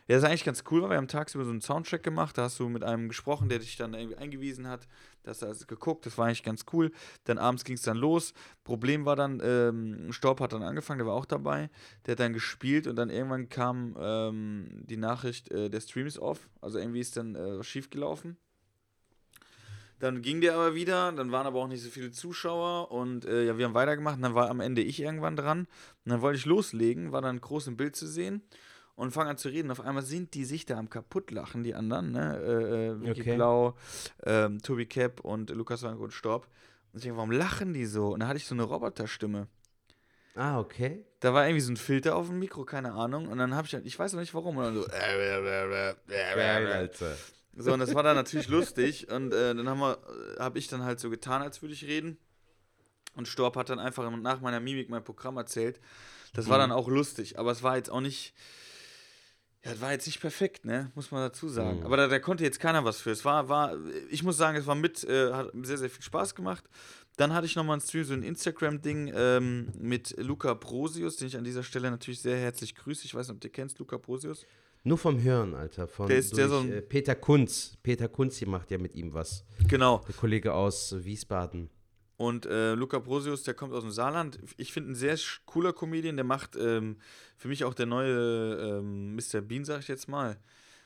[0.08, 2.38] ja, das ist eigentlich ganz cool, weil wir haben tagsüber so einen Soundcheck gemacht.
[2.38, 4.86] Da hast du mit einem gesprochen, der dich dann irgendwie eingewiesen hat.
[5.24, 6.06] Da hast du also geguckt.
[6.06, 6.92] Das war eigentlich ganz cool.
[7.24, 8.34] Dann abends ging es dann los.
[8.66, 11.70] Problem war dann, ähm, Staub hat dann angefangen, der war auch dabei.
[12.06, 16.20] Der hat dann gespielt und dann irgendwann kam ähm, die Nachricht, äh, der Stream ist
[16.20, 16.50] off.
[16.60, 18.36] Also irgendwie ist dann äh, schief gelaufen.
[20.00, 23.46] Dann ging der aber wieder, dann waren aber auch nicht so viele Zuschauer und äh,
[23.46, 24.18] ja, wir haben weitergemacht.
[24.18, 25.60] Und dann war am Ende ich irgendwann dran.
[25.60, 28.44] Und dann wollte ich loslegen, war dann groß im Bild zu sehen
[28.96, 29.72] und fangen an zu reden.
[29.72, 32.38] Auf einmal sind die sich da am kaputtlachen, die anderen, ne?
[32.38, 33.36] Äh, äh, Vicky okay.
[33.36, 33.76] Blau,
[34.24, 36.48] ähm, Tobi Cap und Lukas Wank und Storb.
[36.92, 38.14] Und ich denke, warum lachen die so?
[38.14, 39.48] Und da hatte ich so eine Roboterstimme.
[40.36, 41.06] Ah, okay.
[41.20, 43.28] Da war irgendwie so ein Filter auf dem Mikro, keine Ahnung.
[43.28, 44.86] Und dann habe ich, ich weiß noch nicht warum, und dann so.
[44.88, 47.16] Geil, Alter.
[47.56, 49.10] So, und das war dann natürlich lustig.
[49.12, 50.00] Und äh, dann habe
[50.40, 52.18] hab ich dann halt so getan, als würde ich reden.
[53.16, 55.80] Und Storb hat dann einfach nach meiner Mimik mein Programm erzählt.
[56.34, 56.62] Das war mhm.
[56.62, 58.34] dann auch lustig, aber es war jetzt auch nicht
[59.64, 60.92] ja, das war jetzt nicht perfekt, ne?
[60.94, 61.80] Muss man dazu sagen.
[61.80, 61.86] Mhm.
[61.86, 63.12] Aber da, da, konnte jetzt keiner was für.
[63.12, 63.78] Es war, war,
[64.10, 66.66] ich muss sagen, es war mit, äh, hat sehr, sehr viel Spaß gemacht.
[67.16, 71.38] Dann hatte ich nochmal ein Stream, so ein Instagram-Ding ähm, mit Luca Prosius, den ich
[71.38, 73.06] an dieser Stelle natürlich sehr herzlich grüße.
[73.06, 74.46] Ich weiß nicht, ob du kennst, Luca Prosius.
[74.84, 75.88] Nur vom Hören, Alter.
[75.88, 77.78] Von der ist durch, der so äh, Peter Kunz.
[77.84, 79.46] Peter Kunz hier macht ja mit ihm was.
[79.70, 80.04] Genau.
[80.08, 81.70] Der Kollege aus Wiesbaden.
[82.24, 84.40] Und äh, Luca Brosius, der kommt aus dem Saarland.
[84.56, 86.16] Ich finde ein sehr cooler Comedian.
[86.16, 86.96] Der macht ähm,
[87.36, 89.42] für mich auch der neue ähm, Mr.
[89.42, 90.38] Bean, sag ich jetzt mal.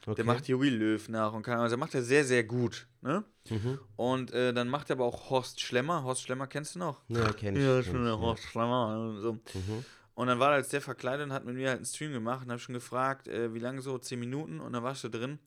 [0.02, 0.16] Okay.
[0.16, 2.88] Der macht Joey Löw nach und kann, also der macht er sehr, sehr gut.
[3.02, 3.24] Ne?
[3.52, 3.78] Mhm.
[3.98, 6.02] Und äh, dann macht er aber auch Horst Schlemmer.
[6.04, 7.04] Horst Schlemmer kennst du noch?
[7.08, 7.64] Ja, kenn ich.
[7.64, 9.20] Ja, schon der Horst Schlemmer.
[9.22, 9.34] So.
[9.34, 9.86] Mhm.
[10.16, 12.46] Und dann war er als der verkleidet und hat mit mir halt einen Stream gemacht
[12.46, 14.00] und habe schon gefragt, äh, wie lange so?
[14.00, 15.38] Zehn Minuten und dann warst du drin.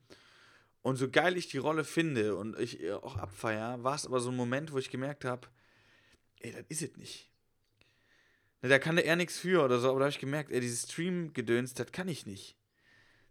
[0.82, 4.20] Und so geil ich die Rolle finde und ich äh, auch abfeier, war es aber
[4.20, 5.48] so ein Moment, wo ich gemerkt habe,
[6.40, 7.30] ey, das ist es nicht.
[8.62, 10.82] Da kann der eher nichts für oder so, aber da habe ich gemerkt, ey, dieses
[10.82, 12.56] Stream-Gedöns, das kann ich nicht.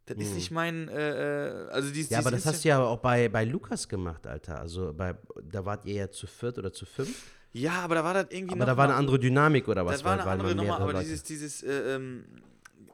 [0.05, 0.23] Das hm.
[0.23, 2.09] ist nicht mein, äh, äh also dieses.
[2.09, 4.59] Ja, aber das hast du ja auch bei, bei Lukas gemacht, Alter.
[4.59, 7.27] Also bei, da wart ihr ja zu viert oder zu fünf.
[7.51, 8.55] Ja, aber da war das irgendwie.
[8.55, 9.97] Aber da war eine andere Dynamik oder was?
[9.97, 11.05] Das war eine weil, andere Nummer, aber Leute.
[11.05, 12.25] dieses, dieses, äh, ähm,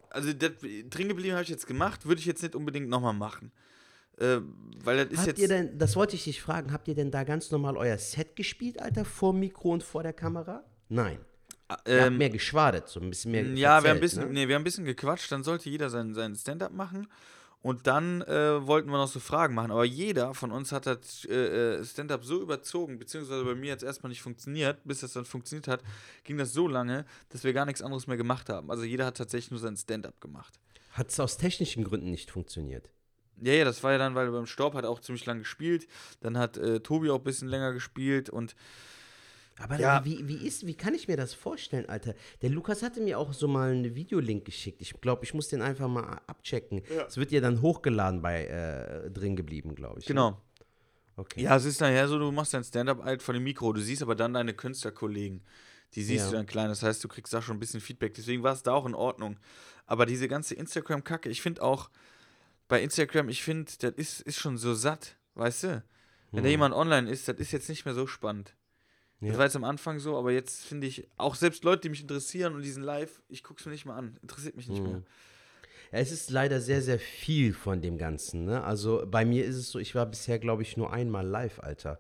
[0.10, 0.52] also das,
[0.90, 3.52] drin geblieben habe ich jetzt gemacht, würde ich jetzt nicht unbedingt nochmal machen.
[4.18, 4.40] Äh,
[4.84, 5.40] weil das ist habt jetzt.
[5.40, 8.36] Ihr denn, das wollte ich dich fragen, habt ihr denn da ganz normal euer Set
[8.36, 10.64] gespielt, Alter, vor Mikro und vor der Kamera?
[10.90, 11.20] Nein.
[11.70, 13.44] Ähm, ihr habt ähm, mehr geschwadet, so ein bisschen mehr.
[13.44, 14.34] Ja, wir haben ein bisschen, ne?
[14.34, 17.08] nee, wir haben ein bisschen gequatscht, dann sollte jeder sein, sein Stand-up machen.
[17.66, 19.72] Und dann äh, wollten wir noch so Fragen machen.
[19.72, 23.84] Aber jeder von uns hat das äh, äh, Stand-up so überzogen, beziehungsweise bei mir jetzt
[23.84, 24.78] erstmal nicht funktioniert.
[24.84, 25.82] Bis das dann funktioniert hat,
[26.24, 28.70] ging das so lange, dass wir gar nichts anderes mehr gemacht haben.
[28.70, 30.60] Also jeder hat tatsächlich nur sein Stand-up gemacht.
[30.92, 32.92] Hat es aus technischen Gründen nicht funktioniert?
[33.42, 35.88] Ja, ja, das war ja dann, weil beim Staub hat er auch ziemlich lang gespielt.
[36.22, 38.56] Dann hat äh, Tobi auch ein bisschen länger gespielt und.
[39.58, 40.04] Aber ja.
[40.04, 42.14] wie, wie, ist, wie kann ich mir das vorstellen, Alter?
[42.42, 44.82] Der Lukas hatte mir auch so mal einen Videolink geschickt.
[44.82, 46.82] Ich glaube, ich muss den einfach mal abchecken.
[47.08, 47.22] Es ja.
[47.22, 50.06] wird ja dann hochgeladen bei äh, drin geblieben, glaube ich.
[50.06, 50.14] Ne?
[50.14, 50.32] Genau.
[50.32, 50.38] Ne?
[51.18, 51.44] Okay.
[51.44, 53.72] Ja, es ist nachher so, du machst dein Stand-up halt vor dem Mikro.
[53.72, 55.42] Du siehst aber dann deine Künstlerkollegen.
[55.94, 56.32] Die siehst ja.
[56.32, 56.68] du dann klein.
[56.68, 58.14] Das heißt, du kriegst da schon ein bisschen Feedback.
[58.14, 59.40] Deswegen war es da auch in Ordnung.
[59.86, 61.90] Aber diese ganze Instagram-Kacke, ich finde auch,
[62.68, 65.84] bei Instagram, ich finde, das ist, ist schon so satt, weißt du?
[66.32, 66.44] Wenn hm.
[66.44, 68.56] da jemand online ist, das ist jetzt nicht mehr so spannend.
[69.22, 69.30] Ja.
[69.30, 72.02] Das war jetzt am Anfang so, aber jetzt finde ich, auch selbst Leute, die mich
[72.02, 74.18] interessieren und diesen Live, ich gucke es mir nicht mehr an.
[74.22, 74.88] Interessiert mich nicht hm.
[74.88, 75.04] mehr.
[75.92, 78.46] Ja, es ist leider sehr, sehr viel von dem Ganzen.
[78.46, 78.64] Ne?
[78.64, 82.00] Also bei mir ist es so, ich war bisher, glaube ich, nur einmal live, Alter.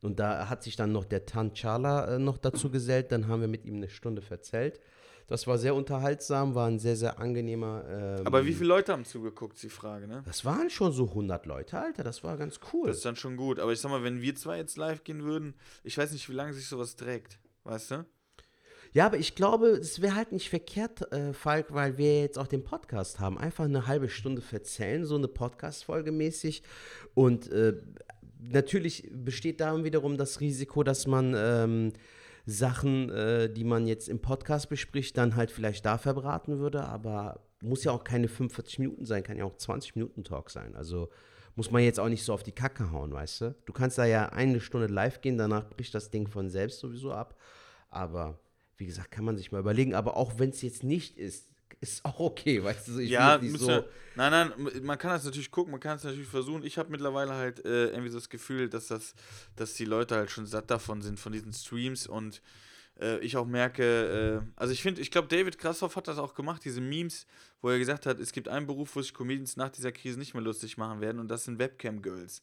[0.00, 3.10] Und da hat sich dann noch der Tan Chala äh, noch dazu gesellt.
[3.10, 4.80] Dann haben wir mit ihm eine Stunde verzählt.
[5.26, 7.84] Das war sehr unterhaltsam, war ein sehr, sehr angenehmer.
[7.88, 10.22] Ähm, Aber wie viele Leute haben zugeguckt, ist die Frage, ne?
[10.26, 12.04] Das waren schon so 100 Leute, Alter.
[12.04, 12.88] Das war ganz cool.
[12.88, 13.58] Das ist dann schon gut.
[13.58, 16.34] Aber ich sag mal, wenn wir zwei jetzt live gehen würden, ich weiß nicht, wie
[16.34, 17.38] lange sich sowas trägt.
[17.64, 18.06] Weißt du?
[18.92, 22.46] Ja, aber ich glaube, es wäre halt nicht verkehrt, äh, Falk, weil wir jetzt auch
[22.46, 23.38] den Podcast haben.
[23.38, 26.62] Einfach eine halbe Stunde verzählen, so eine Podcast-Folge mäßig.
[27.14, 27.74] Und äh,
[28.38, 31.92] natürlich besteht da wiederum das Risiko, dass man ähm,
[32.46, 36.84] Sachen, äh, die man jetzt im Podcast bespricht, dann halt vielleicht da verbraten würde.
[36.84, 40.76] Aber muss ja auch keine 45 Minuten sein, kann ja auch 20 Minuten Talk sein.
[40.76, 41.08] Also
[41.56, 43.54] muss man jetzt auch nicht so auf die Kacke hauen, weißt du?
[43.64, 47.12] Du kannst da ja eine Stunde live gehen, danach bricht das Ding von selbst sowieso
[47.12, 47.38] ab.
[47.90, 48.40] Aber
[48.76, 49.94] wie gesagt, kann man sich mal überlegen.
[49.94, 51.48] Aber auch wenn es jetzt nicht ist,
[51.88, 52.98] ist auch okay, weißt du?
[52.98, 53.84] Ich ja, nicht so.
[54.16, 56.64] nein, nein, man kann das natürlich gucken, man kann es natürlich versuchen.
[56.64, 59.14] Ich habe mittlerweile halt äh, irgendwie so das Gefühl, dass das,
[59.56, 62.42] dass die Leute halt schon satt davon sind, von diesen Streams und
[63.00, 66.34] äh, ich auch merke, äh, also ich finde, ich glaube, David Krassoff hat das auch
[66.34, 67.26] gemacht, diese Memes,
[67.60, 70.34] wo er gesagt hat, es gibt einen Beruf, wo sich Comedians nach dieser Krise nicht
[70.34, 72.42] mehr lustig machen werden und das sind Webcam-Girls.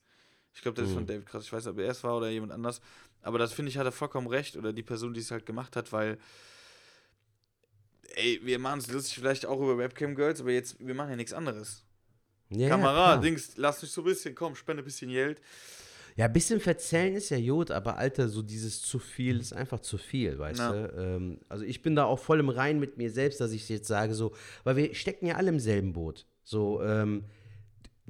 [0.54, 1.08] Ich glaube, das ist von Mhm.
[1.08, 2.82] David Krassoff, ich weiß nicht, ob er es war oder jemand anders,
[3.22, 5.76] aber das finde ich, hat er vollkommen recht oder die Person, die es halt gemacht
[5.76, 6.18] hat, weil
[8.16, 11.34] ey, wir machen es lustig vielleicht auch über Webcam-Girls, aber jetzt, wir machen ja nichts
[11.34, 11.84] anderes.
[12.50, 13.22] Ja, Kamera, klar.
[13.22, 15.42] Dings, lass mich so ein bisschen, komm, spende ein bisschen Geld.
[16.18, 19.80] Ja, ein bisschen verzählen ist ja gut, aber Alter, so dieses zu viel ist einfach
[19.80, 20.72] zu viel, weißt Ja.
[20.72, 20.94] du?
[21.02, 23.88] Ähm, also ich bin da auch voll im Rein mit mir selbst, dass ich jetzt
[23.88, 24.34] sage, so,
[24.66, 26.26] weil wir stecken ja alle im selben Boot.
[26.44, 27.24] So, ähm,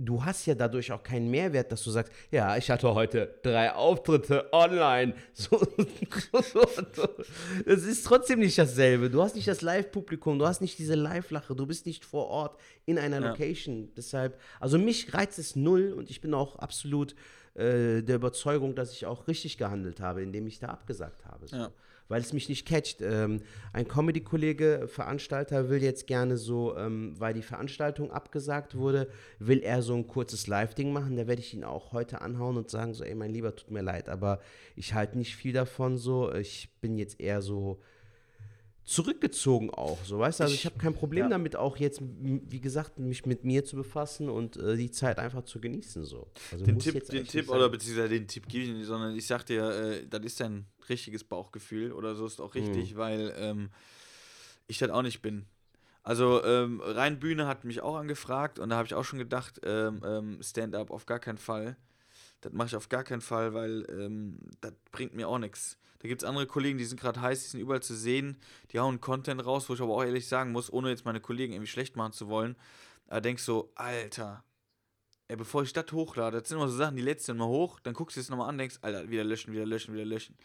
[0.06, 3.72] du hast ja dadurch auch keinen Mehrwert, dass du sagst, ja, ich hatte heute drei
[3.74, 5.14] Auftritte online.
[5.34, 5.60] So,
[6.42, 6.62] so,
[6.94, 7.08] so.
[7.66, 9.10] Es ist trotzdem nicht dasselbe.
[9.10, 12.60] Du hast nicht das Live-Publikum, du hast nicht diese Live-Lache, du bist nicht vor Ort
[12.86, 13.30] in einer Ja.
[13.30, 13.92] Location.
[13.96, 17.16] Deshalb, also mich reizt es null und ich bin auch absolut
[17.56, 21.46] äh, der Überzeugung, dass ich auch richtig gehandelt habe, indem ich da abgesagt habe.
[21.48, 21.72] Ja.
[22.12, 23.02] Weil es mich nicht catcht.
[23.02, 23.40] Ähm,
[23.72, 29.08] ein Comedy-Kollege, Veranstalter, will jetzt gerne so, ähm, weil die Veranstaltung abgesagt wurde,
[29.40, 31.16] will er so ein kurzes Live-Ding machen.
[31.16, 33.82] Da werde ich ihn auch heute anhauen und sagen: so, ey, mein Lieber, tut mir
[33.82, 34.42] leid, aber
[34.76, 36.34] ich halte nicht viel davon so.
[36.34, 37.80] Ich bin jetzt eher so
[38.84, 41.30] zurückgezogen auch, so weißt du, also ich Ich- habe kein Problem ja.
[41.30, 45.44] damit auch jetzt, wie gesagt, mich mit mir zu befassen und äh, die Zeit einfach
[45.44, 46.28] zu genießen so.
[46.52, 49.46] Also Den Tipp, den Tipp oder beziehungsweise den Tipp gebe ich nicht, sondern ich sag
[49.46, 52.62] dir, äh, das ist dein richtiges Bauchgefühl oder so ist auch Mhm.
[52.62, 53.70] richtig, weil ähm,
[54.68, 55.46] ich das auch nicht bin.
[56.04, 59.62] Also ähm, rein Bühne hat mich auch angefragt und da habe ich auch schon gedacht,
[59.64, 61.78] ähm, ähm, Stand-up auf gar keinen Fall.
[62.42, 65.78] Das mache ich auf gar keinen Fall, weil ähm, das bringt mir auch nichts.
[66.00, 68.38] Da gibt es andere Kollegen, die sind gerade heiß, die sind überall zu sehen,
[68.72, 71.54] die hauen Content raus, wo ich aber auch ehrlich sagen muss, ohne jetzt meine Kollegen
[71.54, 72.56] irgendwie schlecht machen zu wollen,
[73.06, 74.44] da denkst du, Alter,
[75.28, 77.80] ey, bevor ich das hochlade, das sind immer so Sachen, die lädst du mal hoch,
[77.80, 80.36] dann guckst du es nochmal an, denkst, Alter, wieder löschen, wieder löschen, wieder löschen.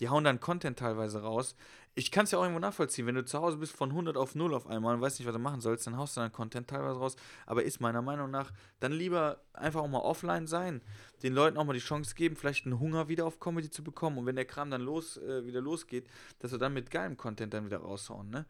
[0.00, 1.54] Die hauen dann Content teilweise raus.
[1.96, 4.34] Ich kann es ja auch irgendwo nachvollziehen, wenn du zu Hause bist von 100 auf
[4.34, 6.68] 0 auf einmal und weißt nicht, was du machen sollst, dann haust du dann Content
[6.68, 7.14] teilweise raus.
[7.46, 10.82] Aber ist meiner Meinung nach dann lieber einfach auch mal offline sein,
[11.22, 14.18] den Leuten auch mal die Chance geben, vielleicht einen Hunger wieder auf Comedy zu bekommen
[14.18, 16.08] und wenn der Kram dann los, äh, wieder losgeht,
[16.40, 18.44] dass wir dann mit geilem Content dann wieder raushauen, ne?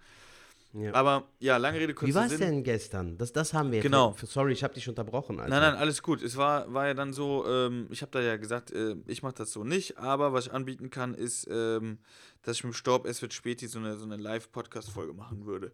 [0.77, 0.93] Ja.
[0.93, 3.17] Aber ja, lange Rede, Wie kurzer war es denn gestern?
[3.17, 3.85] Das, das haben wir jetzt.
[3.85, 4.17] Genau.
[4.25, 5.39] Sorry, ich habe dich unterbrochen.
[5.39, 5.49] Alter.
[5.51, 6.21] Nein, nein, alles gut.
[6.21, 9.35] Es war, war ja dann so, ähm, ich habe da ja gesagt, äh, ich mache
[9.35, 11.99] das so nicht, aber was ich anbieten kann, ist, ähm,
[12.43, 15.73] dass ich mit dem Staub, es wird späti so eine, so eine Live-Podcast-Folge machen würde.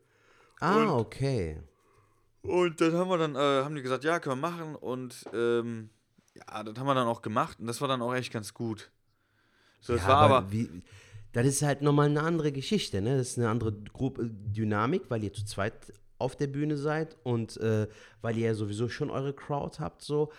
[0.61, 1.63] Ah, und- okay.
[2.43, 5.91] Und dann haben wir dann, äh, haben die gesagt, ja, können wir machen und ähm,
[6.35, 8.91] ja, das haben wir dann auch gemacht und das war dann auch echt ganz gut.
[9.81, 10.83] So, es Ja, war aber, wie,
[11.33, 13.17] das ist halt nochmal eine andere Geschichte, ne?
[13.17, 17.57] Das ist eine andere Gruppe, Dynamik, weil ihr zu zweit auf der Bühne seid und
[17.59, 17.89] äh,
[18.21, 20.33] weil ihr ja sowieso schon eure Crowd habt, so.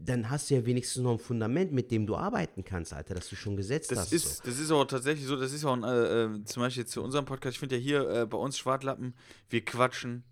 [0.00, 3.28] Dann hast du ja wenigstens noch ein Fundament, mit dem du arbeiten kannst, Alter, das
[3.28, 4.12] du schon gesetzt das hast.
[4.12, 4.42] ist, so.
[4.44, 7.24] das ist auch tatsächlich so, das ist auch ein, äh, äh, zum Beispiel zu unserem
[7.24, 9.14] Podcast, ich finde ja hier äh, bei uns Schwartlappen,
[9.50, 10.22] wir quatschen,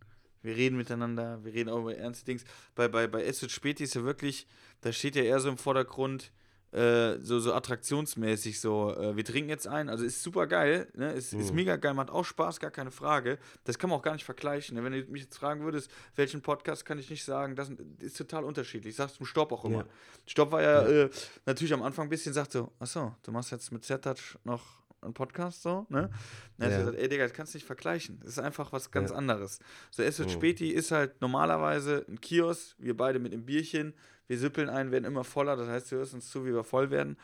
[0.42, 2.44] wir reden miteinander, wir reden auch über ernste Dings.
[2.76, 4.46] Bei, bei, bei Es wird Späti ist ja wirklich,
[4.82, 6.30] da steht ja eher so im Vordergrund,
[6.72, 11.12] äh, so, so attraktionsmäßig so, äh, wir trinken jetzt ein, also ist super geil, ne?
[11.12, 11.56] ist, ist Mhm.
[11.56, 13.38] mega geil, macht auch Spaß, gar keine Frage.
[13.64, 14.76] Das kann man auch gar nicht vergleichen.
[14.76, 14.84] Ne?
[14.84, 18.44] Wenn du mich jetzt fragen würdest, welchen Podcast kann ich nicht sagen, das ist total
[18.44, 18.90] unterschiedlich.
[18.90, 19.78] Ich sag's zum Stopp auch immer.
[19.78, 19.86] Ja.
[20.26, 21.10] Stopp war ja, Äh,
[21.46, 24.62] natürlich am Anfang ein bisschen, sagt so, achso, du machst jetzt mit Z-Touch noch
[25.02, 26.10] einen Podcast so, ne?
[26.58, 26.76] Dann Ja.
[26.76, 28.18] hat gesagt, ey Digga, das kannst du nicht vergleichen.
[28.20, 29.16] Das ist einfach was ganz Ja.
[29.16, 29.60] anderes.
[29.92, 30.32] So, es wird Mhm.
[30.34, 33.94] Späti ist halt normalerweise ein Kiosk, wir beide mit dem Bierchen,
[34.28, 36.90] wir süppeln ein, werden immer voller, das heißt, du hörst uns zu, wie wir voll
[36.90, 37.16] werden.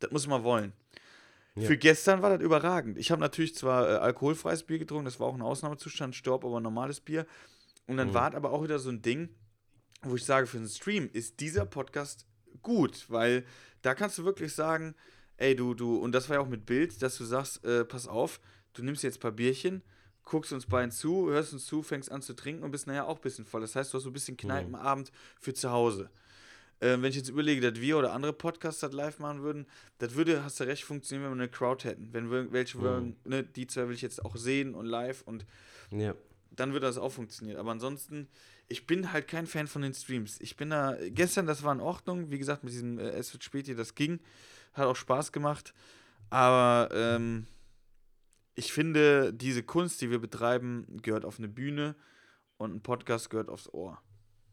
[0.00, 0.72] Das muss man wollen.
[1.56, 1.66] Ja.
[1.68, 2.98] Für gestern war das überragend.
[2.98, 6.60] Ich habe natürlich zwar äh, alkoholfreies Bier getrunken, das war auch ein Ausnahmezustand, Storb, aber
[6.60, 7.26] normales Bier.
[7.86, 8.14] Und dann Mhm.
[8.14, 9.28] war es aber auch wieder so ein Ding,
[10.02, 12.26] wo ich sage, für einen Stream ist dieser Podcast
[12.62, 13.44] gut, weil
[13.82, 14.94] da kannst du wirklich sagen,
[15.36, 18.06] ey, du, du, und das war ja auch mit Bild, dass du sagst, äh, pass
[18.08, 18.40] auf,
[18.72, 19.82] du nimmst jetzt ein paar Bierchen,
[20.24, 23.16] guckst uns beiden zu, hörst uns zu, fängst an zu trinken und bist nachher auch
[23.16, 23.60] ein bisschen voll.
[23.60, 26.10] Das heißt, du hast so ein bisschen Kneipenabend für zu Hause.
[26.80, 29.66] Ähm, wenn ich jetzt überlege, dass wir oder andere Podcasts das live machen würden,
[29.98, 32.12] das würde, hast du recht, funktionieren, wenn wir eine Crowd hätten.
[32.12, 35.46] Wenn wir welche würden, ne, die zwei will ich jetzt auch sehen und live und
[35.90, 36.14] Ja.
[36.50, 37.58] dann würde das auch funktionieren.
[37.58, 38.28] Aber ansonsten,
[38.66, 40.40] ich bin halt kein Fan von den Streams.
[40.40, 43.44] Ich bin da, gestern, das war in Ordnung, wie gesagt, mit diesem äh, Es wird
[43.44, 44.20] spät hier, das ging,
[44.72, 45.74] hat auch Spaß gemacht.
[46.30, 47.46] Aber ähm,
[48.56, 51.94] ich finde, diese Kunst, die wir betreiben, gehört auf eine Bühne
[52.56, 54.00] und ein Podcast gehört aufs Ohr.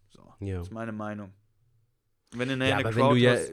[0.10, 0.58] So, Ja.
[0.60, 1.34] das ist meine Meinung.
[2.36, 3.52] Wenn du Ja, eine aber wenn Crowd du ja, hast,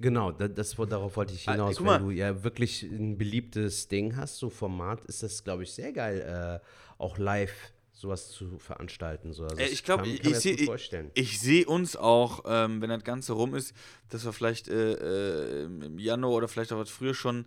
[0.00, 3.88] genau, da- das, darauf wollte ich Ah, hinaus, guck wenn du ja wirklich ein beliebtes
[3.88, 6.66] Ding hast, so Format, ist das, glaube ich, sehr geil, äh,
[7.02, 7.52] auch live
[7.92, 9.32] sowas zu veranstalten.
[9.32, 9.44] So.
[9.44, 10.56] Also Äh, das ich glaub, kann, ich- ich das seh-
[11.38, 13.74] sehe uns auch, ähm, wenn das Ganze rum ist,
[14.08, 17.46] dass wir vielleicht äh, äh, im Januar oder vielleicht auch was früher schon,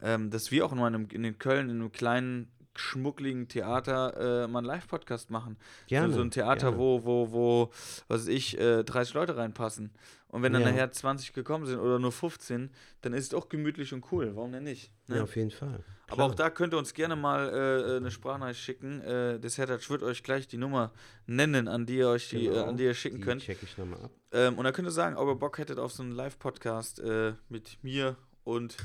[0.00, 4.46] ähm, dass wir auch noch in, in den Köln in einem kleinen schmuckligen Theater äh,
[4.46, 5.56] mal einen Live-Podcast machen.
[5.88, 6.78] Gerne, so, so ein Theater, gerne.
[6.78, 7.70] wo, wo, wo,
[8.06, 9.90] was weiß ich, äh, 30 Leute reinpassen.
[10.28, 10.70] Und wenn dann Ja.
[10.70, 12.70] nachher 20 gekommen sind oder nur 15,
[13.00, 14.36] dann ist es auch gemütlich und cool.
[14.36, 14.92] Warum denn nicht?
[15.06, 15.16] Ne?
[15.16, 15.82] Ja, auf jeden Fall.
[16.10, 19.00] Aber auch da könnt ihr uns gerne mal äh, eine Sprachnachricht schicken.
[19.02, 20.92] Äh, das Hertha wird euch gleich die Nummer
[21.26, 23.24] nennen, an die ihr euch die, äh, an die ihr schicken Genau.
[23.24, 23.42] die könnt.
[23.42, 24.10] check ich nochmal ab.
[24.32, 27.32] Ähm, und dann könnt ihr sagen, ob ihr Bock hättet auf so einen Live-Podcast äh,
[27.48, 28.76] mit mir und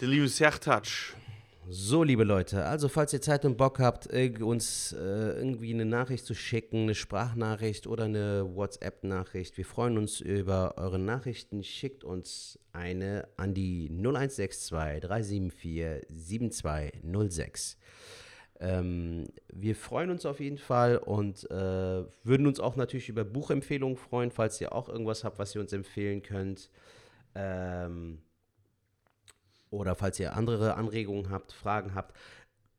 [0.00, 0.86] dem lieben Sertac.
[1.66, 4.12] So, liebe Leute, also falls ihr Zeit und Bock habt,
[4.42, 10.20] uns äh, irgendwie eine Nachricht zu schicken, eine Sprachnachricht oder eine WhatsApp-Nachricht, wir freuen uns
[10.20, 11.64] über eure Nachrichten.
[11.64, 17.78] Schickt uns eine an die 0162 374 7206.
[18.60, 23.96] Ähm, wir freuen uns auf jeden Fall und äh, würden uns auch natürlich über Buchempfehlungen
[23.96, 26.68] freuen, falls ihr auch irgendwas habt, was ihr uns empfehlen könnt.
[27.34, 28.18] Ähm,
[29.74, 32.16] oder falls ihr andere Anregungen habt, Fragen habt.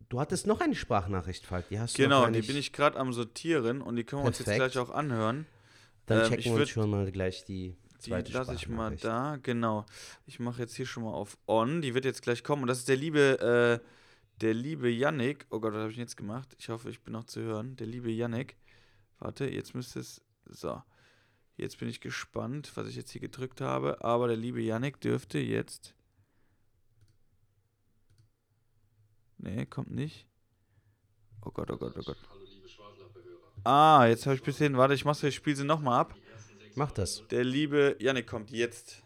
[0.09, 1.67] Du hattest noch eine Sprachnachricht, Falk.
[1.69, 4.27] Die hast du noch Genau, die bin ich gerade am Sortieren und die können wir
[4.27, 4.73] uns jetzt Perfekt.
[4.73, 5.45] gleich auch anhören.
[6.05, 9.37] Dann ähm, checken wir uns schon mal gleich die Die zweite lasse ich mal da,
[9.41, 9.85] genau.
[10.25, 11.81] Ich mache jetzt hier schon mal auf On.
[11.81, 12.61] Die wird jetzt gleich kommen.
[12.63, 13.85] Und das ist der liebe, äh,
[14.41, 15.47] der liebe Yannick.
[15.49, 16.55] Oh Gott, was habe ich denn jetzt gemacht?
[16.59, 17.75] Ich hoffe, ich bin noch zu hören.
[17.77, 18.57] Der liebe Yannick.
[19.19, 20.21] Warte, jetzt müsste es.
[20.45, 20.81] So.
[21.57, 24.03] Jetzt bin ich gespannt, was ich jetzt hier gedrückt habe.
[24.03, 25.95] Aber der liebe Yannick dürfte jetzt.
[29.37, 30.25] Nee, kommt nicht.
[31.41, 32.17] Oh Gott, oh Gott, oh Gott.
[33.63, 34.77] Ah, jetzt habe ich bis hin.
[34.77, 36.15] Warte, ich mach's, ich spiele sie nochmal ab.
[36.75, 37.23] Mach das.
[37.29, 39.01] Der liebe Yannick kommt jetzt.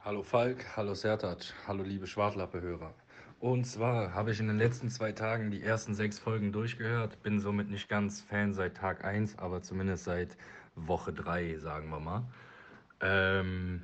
[0.00, 2.92] Hallo Falk, hallo Sertac, hallo liebe Schwartlappe-Hörer.
[3.38, 7.40] Und zwar habe ich in den letzten zwei Tagen die ersten sechs Folgen durchgehört, bin
[7.40, 10.36] somit nicht ganz Fan seit Tag 1, aber zumindest seit
[10.74, 12.24] Woche 3, sagen wir mal.
[13.00, 13.82] Ähm,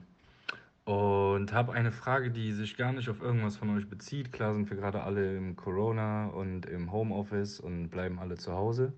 [0.88, 4.32] und habe eine Frage, die sich gar nicht auf irgendwas von euch bezieht.
[4.32, 8.94] Klar sind wir gerade alle im Corona und im Homeoffice und bleiben alle zu Hause.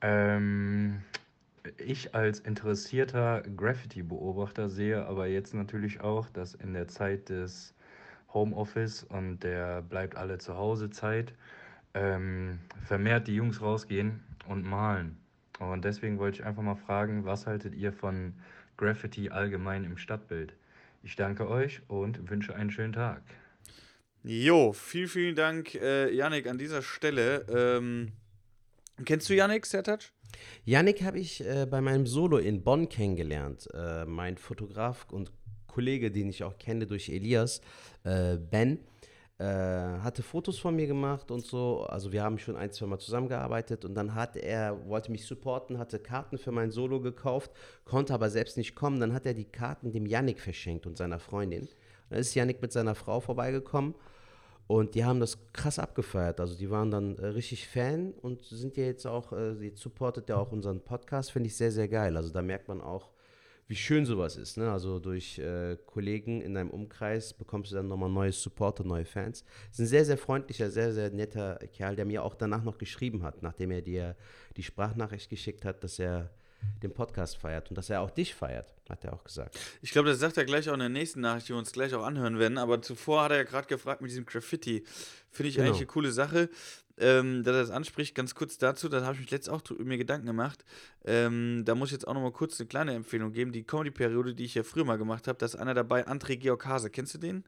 [0.00, 1.02] Ähm,
[1.76, 7.74] ich als interessierter Graffiti-Beobachter sehe aber jetzt natürlich auch, dass in der Zeit des
[8.32, 11.34] Homeoffice und der bleibt alle zu Hause Zeit
[11.92, 15.18] ähm, vermehrt die Jungs rausgehen und malen.
[15.58, 18.32] Und deswegen wollte ich einfach mal fragen, was haltet ihr von
[18.78, 20.54] Graffiti allgemein im Stadtbild?
[21.02, 23.22] Ich danke euch und wünsche einen schönen Tag.
[24.22, 27.46] Jo, vielen, vielen Dank, äh, Yannick, an dieser Stelle.
[27.48, 28.12] Ähm,
[29.06, 30.12] kennst du Yannick, Sertac?
[30.64, 33.66] Yannick habe ich äh, bei meinem Solo in Bonn kennengelernt.
[33.72, 35.32] Äh, mein Fotograf und
[35.66, 37.62] Kollege, den ich auch kenne durch Elias,
[38.04, 38.80] äh, Ben,
[39.40, 41.84] äh, hatte Fotos von mir gemacht und so.
[41.84, 45.78] Also wir haben schon ein, zwei Mal zusammengearbeitet und dann hat er, wollte mich supporten,
[45.78, 47.50] hatte Karten für mein Solo gekauft,
[47.86, 49.00] konnte aber selbst nicht kommen.
[49.00, 51.68] Dann hat er die Karten dem Yannick verschenkt und seiner Freundin.
[52.10, 53.94] Dann ist Yannick mit seiner Frau vorbeigekommen
[54.66, 56.38] und die haben das krass abgefeiert.
[56.38, 60.28] Also die waren dann äh, richtig Fan und sind ja jetzt auch, äh, jetzt supportet
[60.28, 62.14] ja auch unseren Podcast, finde ich sehr, sehr geil.
[62.18, 63.10] Also da merkt man auch,
[63.70, 64.56] wie schön sowas ist.
[64.56, 64.68] Ne?
[64.68, 69.04] Also durch äh, Kollegen in deinem Umkreis bekommst du dann nochmal neues Support und neue
[69.04, 69.44] Fans.
[69.70, 73.22] Ist ein sehr, sehr freundlicher, sehr, sehr netter Kerl, der mir auch danach noch geschrieben
[73.22, 74.16] hat, nachdem er dir
[74.56, 76.30] die Sprachnachricht geschickt hat, dass er
[76.82, 79.58] den Podcast feiert und dass er auch dich feiert, hat er auch gesagt.
[79.82, 81.94] Ich glaube, das sagt er gleich auch in der nächsten Nachricht, die wir uns gleich
[81.94, 82.58] auch anhören werden.
[82.58, 84.84] Aber zuvor hat er ja gerade gefragt mit diesem Graffiti.
[85.30, 85.68] Finde ich Genau.
[85.68, 86.50] eigentlich eine coole Sache,
[87.00, 88.14] ähm, dass er das anspricht.
[88.14, 90.64] Ganz kurz dazu, da habe ich mich letztens auch mir Gedanken gemacht.
[91.04, 93.52] Ähm, da muss ich jetzt auch noch mal kurz eine kleine Empfehlung geben.
[93.52, 96.64] Die Comedy-Periode, die ich ja früher mal gemacht habe, da ist einer dabei, André Georg
[96.66, 96.90] Hase.
[96.90, 97.44] Kennst du den?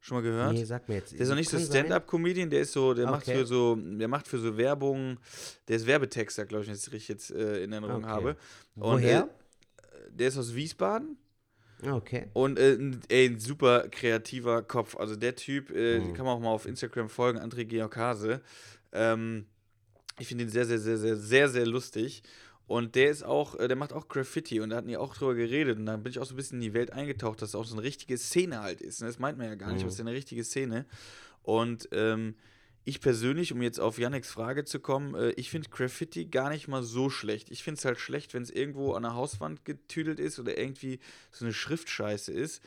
[0.00, 0.52] Schon mal gehört?
[0.52, 1.12] Nee, sag mir jetzt.
[1.12, 1.58] Der ist auch nicht so.
[1.58, 3.38] Stand-up-Comedian, der ist so, der macht Okay.
[3.38, 5.18] für so, der macht für so Werbung,
[5.66, 8.12] der ist Werbetexter, glaube ich, wenn ich es richtig jetzt äh, in Erinnerung Okay.
[8.12, 8.36] habe.
[8.76, 9.22] Und, Woher?
[9.22, 11.18] Äh, der ist aus Wiesbaden
[11.82, 12.28] Okay.
[12.32, 14.96] Und äh, ein- ey, ein super kreativer Kopf.
[14.96, 16.14] Also der Typ, äh, Mhm.
[16.14, 18.40] kann man auch mal auf Instagram folgen, André Georgase.
[18.92, 19.46] Ähm,
[20.18, 22.22] ich finde ihn sehr, sehr, sehr, sehr, sehr, sehr lustig.
[22.66, 25.34] Und der ist auch, äh, der macht auch Graffiti und da hatten die auch drüber
[25.34, 25.78] geredet.
[25.78, 27.64] Und da bin ich auch so ein bisschen in die Welt eingetaucht, dass es auch
[27.66, 29.00] so eine richtige Szene halt ist.
[29.02, 29.06] ne?
[29.06, 29.80] Das meint man ja gar nicht, Mhm.
[29.82, 30.86] aber es ist ja eine richtige Szene.
[31.42, 32.34] Und ähm,
[32.86, 36.68] ich persönlich, um jetzt auf Yannicks Frage zu kommen, äh, ich finde Graffiti gar nicht
[36.68, 37.50] mal so schlecht.
[37.50, 41.00] Ich finde es halt schlecht, wenn es irgendwo an der Hauswand getüdelt ist oder irgendwie
[41.32, 42.62] so eine Schriftscheiße ist.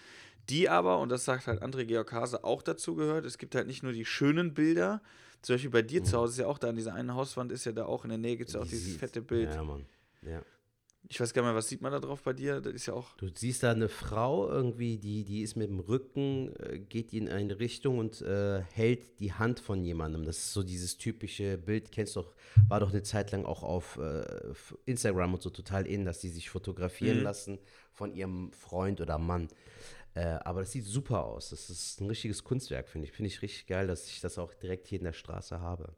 [0.49, 3.67] Die aber, und das sagt halt André Georg Hase auch dazu gehört, es gibt halt
[3.67, 5.01] nicht nur die schönen Bilder,
[5.41, 7.65] zum Beispiel bei dir zu Hause ist ja auch da an dieser einen Hauswand, ist
[7.65, 9.53] ja da auch in der Nähe, gibt es ja auch Die dieses fette Bild.
[9.53, 9.85] Ja, Mann.
[10.21, 10.41] Ja.
[11.07, 12.61] Ich weiß gar nicht mehr, was sieht man da drauf bei dir?
[12.61, 13.15] Das ist ja auch.
[13.17, 17.29] Du siehst da eine Frau irgendwie, die, die ist mit dem Rücken, äh, geht in
[17.29, 20.23] eine Richtung und äh, hält die Hand von jemandem.
[20.23, 22.35] Das ist so dieses typische Bild, kennst du doch,
[22.67, 24.53] war doch eine Zeit lang auch auf äh,
[24.85, 27.23] Instagram und so total in, dass die sich fotografieren Mhm.
[27.23, 27.59] lassen
[27.91, 29.47] von ihrem Freund oder Mann.
[30.13, 31.49] Äh, aber das sieht super aus.
[31.49, 33.13] Das ist ein richtiges Kunstwerk, finde ich.
[33.13, 35.95] Finde ich richtig geil, dass ich das auch direkt hier in der Straße habe.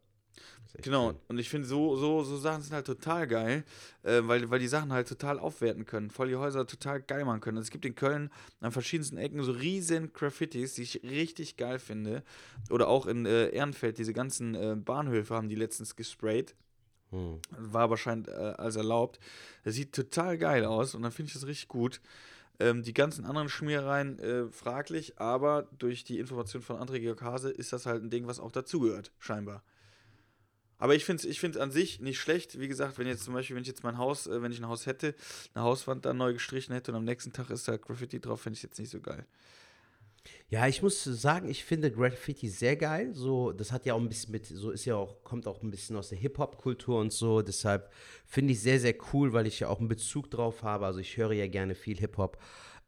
[0.80, 1.20] Genau, schön.
[1.28, 3.64] und ich finde, so, so, so Sachen sind halt total geil,
[4.02, 7.40] äh, weil, weil die Sachen halt total aufwerten können, voll die Häuser total geil machen
[7.40, 7.58] können.
[7.58, 8.30] Also es gibt in Köln
[8.60, 12.22] an verschiedensten Ecken so riesen Graffitis, die ich richtig geil finde.
[12.70, 16.54] Oder auch in äh, Ehrenfeld, diese ganzen äh, Bahnhöfe haben die letztens gesprayt.
[17.10, 17.40] Hm.
[17.50, 19.20] War wahrscheinlich äh, als erlaubt.
[19.64, 22.00] Das sieht total geil aus und dann finde ich das richtig gut.
[22.58, 27.50] Ähm, die ganzen anderen Schmierereien äh, fraglich, aber durch die Information von André Georg Hase
[27.50, 29.62] ist das halt ein Ding, was auch dazugehört, scheinbar.
[30.82, 32.58] Aber ich finde es ich find's an sich nicht schlecht.
[32.58, 34.66] Wie gesagt, wenn jetzt zum Beispiel, wenn ich jetzt mein Haus, äh, wenn ich ein
[34.66, 35.14] Haus hätte,
[35.54, 38.56] eine Hauswand da neu gestrichen hätte und am nächsten Tag ist da Graffiti drauf, fände
[38.56, 39.24] ich jetzt nicht so geil.
[40.48, 43.14] Ja, ich muss sagen, ich finde Graffiti sehr geil.
[43.14, 45.70] So, das hat ja auch ein bisschen mit, so ist ja auch, kommt auch ein
[45.70, 47.42] bisschen aus der Hip-Hop-Kultur und so.
[47.42, 47.92] Deshalb
[48.26, 50.84] finde ich sehr, sehr cool, weil ich ja auch einen Bezug drauf habe.
[50.86, 52.38] Also ich höre ja gerne viel Hip-Hop.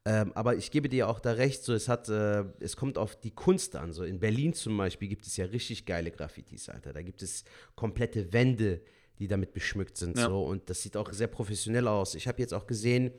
[0.06, 3.16] Ähm, aber ich gebe dir auch da recht, so es hat, äh, es kommt auf
[3.16, 3.92] die Kunst an.
[3.92, 6.92] So in Berlin zum Beispiel gibt es ja richtig geile Graffitis, Alter.
[6.92, 7.44] Da gibt es
[7.74, 8.82] komplette Wände,
[9.18, 10.18] die damit beschmückt sind.
[10.18, 10.28] Ja.
[10.28, 12.14] So und das sieht auch sehr professionell aus.
[12.14, 13.12] Ich habe jetzt auch gesehen,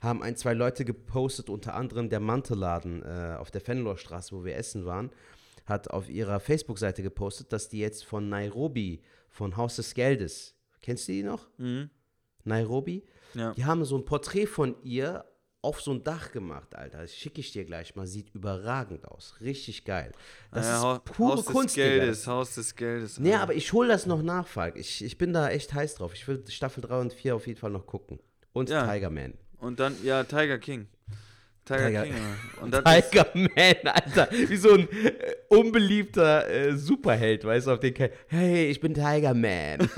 [0.00, 4.56] haben ein, zwei Leute gepostet, unter anderem der Mantelladen äh, auf der Fenlorstraße, wo wir
[4.56, 5.10] essen waren,
[5.66, 11.08] hat auf ihrer Facebook-Seite gepostet, dass die jetzt von Nairobi, von Haus des Geldes, kennst
[11.08, 11.48] du die noch?
[11.58, 11.90] Mhm.
[12.44, 13.04] Nairobi?
[13.34, 13.52] Ja.
[13.54, 15.24] Die haben so ein Porträt von ihr
[15.60, 16.98] auf so ein Dach gemacht, Alter.
[17.02, 18.06] Das schicke ich dir gleich mal.
[18.06, 19.34] Sieht überragend aus.
[19.40, 20.12] Richtig geil.
[20.52, 21.96] Das Naja, ist Hau- pure Haus Kunst, des Digga.
[21.96, 23.18] Geldes, Haus des Geldes.
[23.18, 23.42] Nee, Alter.
[23.42, 24.76] aber ich hole das noch nach, Falk.
[24.76, 26.14] Ich, ich bin da echt heiß drauf.
[26.14, 28.20] Ich will Staffel 3 und 4 auf jeden Fall noch gucken.
[28.52, 28.86] Und Ja.
[28.86, 29.34] Tiger Man.
[29.58, 30.86] Und dann, ja, Tiger King.
[31.64, 32.14] Tiger, Tiger- King.
[32.14, 32.36] ja.
[32.62, 34.28] Und das Tiger Man, Alter.
[34.30, 38.94] Wie so ein äh, unbeliebter äh, Superheld, weißt du, auf den Ke Hey, ich bin
[38.94, 39.80] Tiger Man.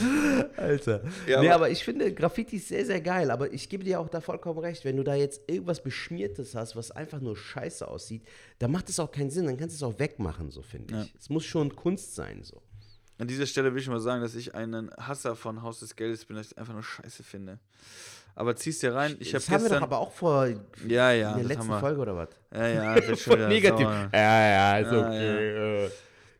[0.62, 1.02] Alter.
[1.26, 3.30] Ja, nee, aber- aber ich finde Graffiti ist sehr, sehr geil.
[3.30, 4.84] Aber ich gebe dir auch da vollkommen recht.
[4.84, 8.22] Wenn du da jetzt irgendwas Beschmiertes hast, was einfach nur scheiße aussieht,
[8.58, 9.46] dann macht es auch keinen Sinn.
[9.46, 11.02] Dann kannst du es auch wegmachen, so finde Ja.
[11.02, 11.14] ich.
[11.18, 12.62] Es muss schon Kunst sein, so.
[13.18, 16.24] An dieser Stelle will ich mal sagen, dass ich einen Hasser von Haus des Geldes
[16.24, 17.58] bin, dass ich einfach nur scheiße finde.
[18.34, 19.16] Aber zieh's dir rein.
[19.20, 19.82] Ich habe das haben wir doch gestern.
[19.82, 20.46] aber auch vor
[20.88, 21.78] ja, ja, in der das letzten.
[21.78, 22.28] Folge oder was?
[22.52, 23.86] Ja, ja, wird schon Voll wieder negativ.
[23.86, 25.84] Ja, ja, ist Ja, okay.
[25.86, 25.90] äh.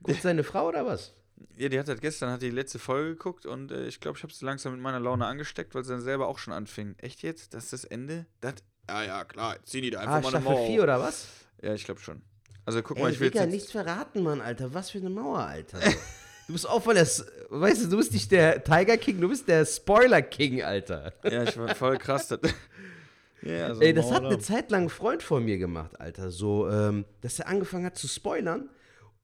[0.03, 1.13] Guckt seine Frau oder was?
[1.57, 4.23] Ja, die hat halt gestern hat die letzte Folge geguckt und äh, ich glaube, ich
[4.23, 6.95] habe sie langsam mit meiner Laune angesteckt, weil sie dann selber auch schon anfing.
[6.99, 7.55] Echt jetzt?
[7.55, 8.27] Das ist das Ende?
[8.41, 8.55] Das?
[8.89, 9.57] Ja, ja, klar.
[9.65, 10.67] Ziehen die da einfach Ah, mal Staffel eine Mauer.
[10.67, 11.27] 4 oder was?
[11.63, 12.23] Ja, ich glaube schon.
[12.65, 13.53] Also guck Ey, mal, ich will Digga, jetzt.
[13.53, 14.73] nichts verraten, Mann, Alter.
[14.75, 15.79] Was für eine Mauer, Alter.
[16.49, 17.07] Du bist auch voll der,
[17.51, 21.13] weißt du, du bist nicht der Tiger King, du bist der Spoiler King, Alter.
[21.23, 22.27] Ja, ich war voll krass.
[22.29, 22.41] Das,
[23.43, 26.31] ja, also Ey, das Mauer hat eine Zeit lang ein Freund von mir gemacht, Alter.
[26.33, 28.69] So, ähm, dass er angefangen hat zu spoilern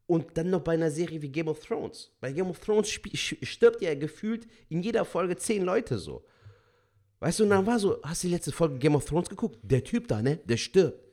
[0.09, 2.11] und dann noch bei einer Serie wie Game of Thrones.
[2.21, 6.25] Bei Game of Thrones stirbt ja gefühlt in jeder Folge zehn Leute so.
[7.21, 9.59] Weißt du, und dann war so, hast du die letzte Folge Game of Thrones geguckt?
[9.63, 10.39] Der Typ da, ne?
[10.45, 11.05] Der stirbt.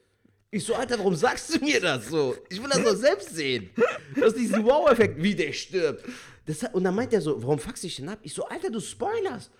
[0.50, 2.36] Ich so, Alter, warum sagst du mir das so?
[2.50, 3.70] Ich will das doch selbst sehen.
[4.16, 6.06] Du hast diesen Wow-Effekt, wie der stirbt.
[6.46, 8.20] Das, und dann meint er so, warum fuckst du dich denn ab?
[8.22, 9.52] Ich so, Alter, du spoilerst.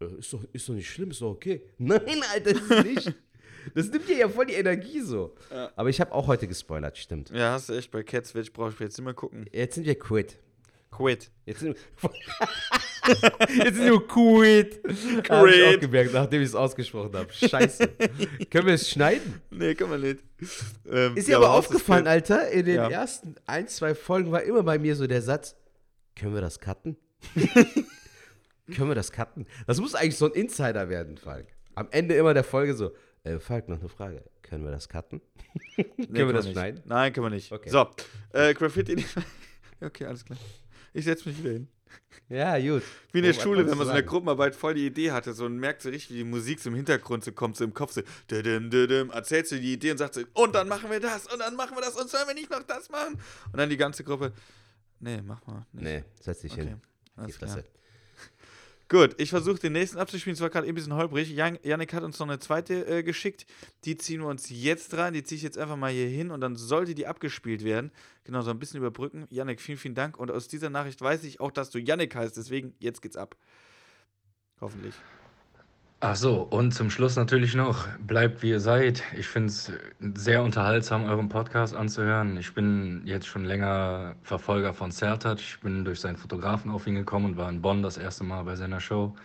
[0.00, 1.64] Äh, ist, doch, ist doch nicht schlimm, ist doch okay.
[1.78, 3.14] Nein, Alter, ist nicht.
[3.74, 5.34] Das nimmt dir ja voll die Energie so.
[5.76, 7.30] Aber ich habe auch heute gespoilert, stimmt.
[7.30, 9.46] Ja, hast du echt bei Cats, ich brauche ich jetzt nicht mehr gucken.
[9.52, 10.38] Jetzt sind wir quit.
[10.90, 11.30] Quit.
[11.44, 12.10] Jetzt sind wir,
[13.64, 14.80] Jetzt sind wir quit.
[15.28, 17.32] Hab ich auch gemerkt, nachdem ich es ausgesprochen habe.
[17.32, 17.88] Scheiße.
[18.50, 19.40] Können wir es schneiden?
[19.50, 20.20] Nee, kann man nicht.
[20.88, 22.88] Ähm, Ist dir ja, aber aufgefallen, Alter, in den Ja.
[22.88, 25.56] ersten ein, zwei Folgen war immer bei mir so der Satz,
[26.16, 26.96] können wir das cutten?
[28.74, 29.46] können wir das cutten?
[29.66, 31.48] Das muss eigentlich so ein Insider werden, Falk.
[31.74, 32.92] Am Ende immer der Folge so,
[33.24, 34.22] äh, Falk, noch eine Frage.
[34.42, 35.20] Können wir das cutten?
[35.76, 36.76] Nee, können wir das schneiden?
[36.76, 36.86] nicht.
[36.86, 37.50] Nein, können wir nicht.
[37.50, 37.68] Okay.
[37.70, 37.88] So,
[38.32, 39.04] äh, Graffiti.
[39.80, 40.38] okay, alles klar.
[40.92, 41.68] Ich setze mich wieder hin.
[42.28, 42.82] Ja, gut.
[43.12, 44.02] Wie in der Was Schule, wenn man so in der?
[44.02, 46.76] Gruppenarbeit voll die Idee hatte, so und merkt so richtig, wie die Musik so im
[46.76, 50.14] Hintergrund so kommt, so im Kopf so, düdüm, düdüm, erzählst du die Idee und sagst
[50.14, 52.50] so, und dann machen wir das, und dann machen wir das, und sollen wir nicht
[52.50, 53.14] noch das machen?
[53.52, 54.32] Und dann die ganze Gruppe,
[55.00, 55.66] nee, mach mal.
[55.72, 55.84] Nicht.
[55.84, 56.80] Nee, setz dich Okay, hin.
[57.16, 57.62] Die alles klar.
[58.90, 60.34] Gut, ich versuche den nächsten abzuspielen.
[60.34, 61.30] Es war gerade ein bisschen holprig.
[61.30, 63.46] Jan Janik hat uns noch eine zweite äh, geschickt.
[63.84, 65.14] Die ziehen wir uns jetzt rein.
[65.14, 67.92] Die ziehe ich jetzt einfach mal hier hin und dann sollte die abgespielt werden.
[68.24, 69.26] Genau, so ein bisschen überbrücken.
[69.30, 70.18] Janik, vielen, vielen Dank.
[70.18, 72.36] Und aus dieser Nachricht weiß ich auch, dass du Janik heißt.
[72.36, 73.36] Deswegen, jetzt geht's ab.
[74.60, 74.94] Hoffentlich.
[76.06, 79.02] Ach so, und zum Schluss natürlich noch, bleibt wie ihr seid.
[79.16, 79.72] Ich finde es
[80.16, 82.36] sehr unterhaltsam, euren Podcast anzuhören.
[82.36, 85.38] Ich bin jetzt schon länger Verfolger von Sertac.
[85.38, 88.42] Ich bin durch seinen Fotografen auf ihn gekommen und war in Bonn das erste Mal
[88.42, 89.16] bei seiner Show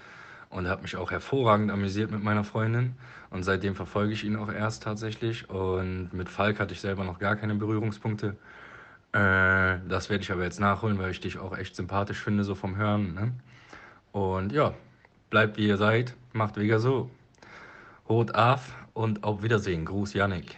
[0.52, 2.96] und habe mich auch hervorragend amüsiert mit meiner Freundin.
[3.30, 5.50] Und seitdem verfolge ich ihn auch erst tatsächlich.
[5.50, 8.38] Und mit Falk hatte ich selber noch gar keine Berührungspunkte.
[9.12, 12.56] Äh, das werde ich aber jetzt nachholen, weil ich dich auch echt sympathisch finde, so
[12.56, 13.16] vom Hören.
[13.16, 13.34] Ne?
[14.14, 14.76] Und ja,
[15.30, 17.10] bleibt wie ihr seid, macht wieder so.
[18.08, 19.86] Hot af und auf Wiedersehen.
[19.86, 20.58] Gruß Yannick.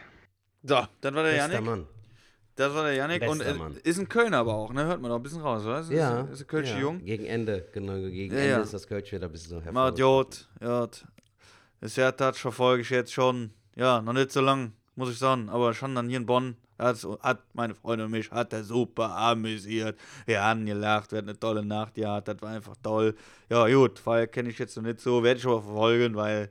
[0.63, 1.65] So, dann war der Bester Janik.
[1.65, 1.87] Mann.
[2.55, 3.19] Das war der Janik.
[3.21, 4.85] Bester Und äh, ist ein Kölner aber auch, ne?
[4.85, 5.79] Hört man auch ein bisschen raus, oder?
[5.79, 6.21] Ist, Ja.
[6.21, 6.79] Ist, ist ein Kölsche ja.
[6.79, 7.03] Jung.
[7.03, 8.59] Gegen Ende, genau, gegen Ja, Ende ja.
[8.61, 9.99] ist das Kölsch wieder ein bisschen so hervorragend.
[9.99, 11.05] Jod, Jod.
[11.79, 15.73] Das Sertac verfolge ich jetzt schon, ja, noch nicht so lang, muss ich sagen, aber
[15.73, 16.55] schon dann hier in Bonn.
[16.77, 19.99] Hat, hat meine Freundin und mich, hat er super amüsiert.
[20.25, 23.15] Wir haben gelacht, wir hatten eine tolle Nacht, ja, das war einfach toll.
[23.49, 26.49] Ja, gut, Fall kenne ich jetzt noch nicht so, werde ich aber verfolgen, weil,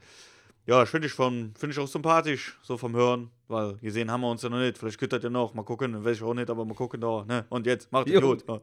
[0.67, 4.31] ja, finde ich, von- find ich auch sympathisch, so vom Hören, weil gesehen haben wir
[4.31, 4.79] uns ja noch nicht.
[4.79, 7.45] Vielleicht das ja noch, mal gucken, weiß ich auch nicht, aber mal gucken da, ne?
[7.49, 8.45] Und jetzt, macht es Gut.
[8.47, 8.61] Ja.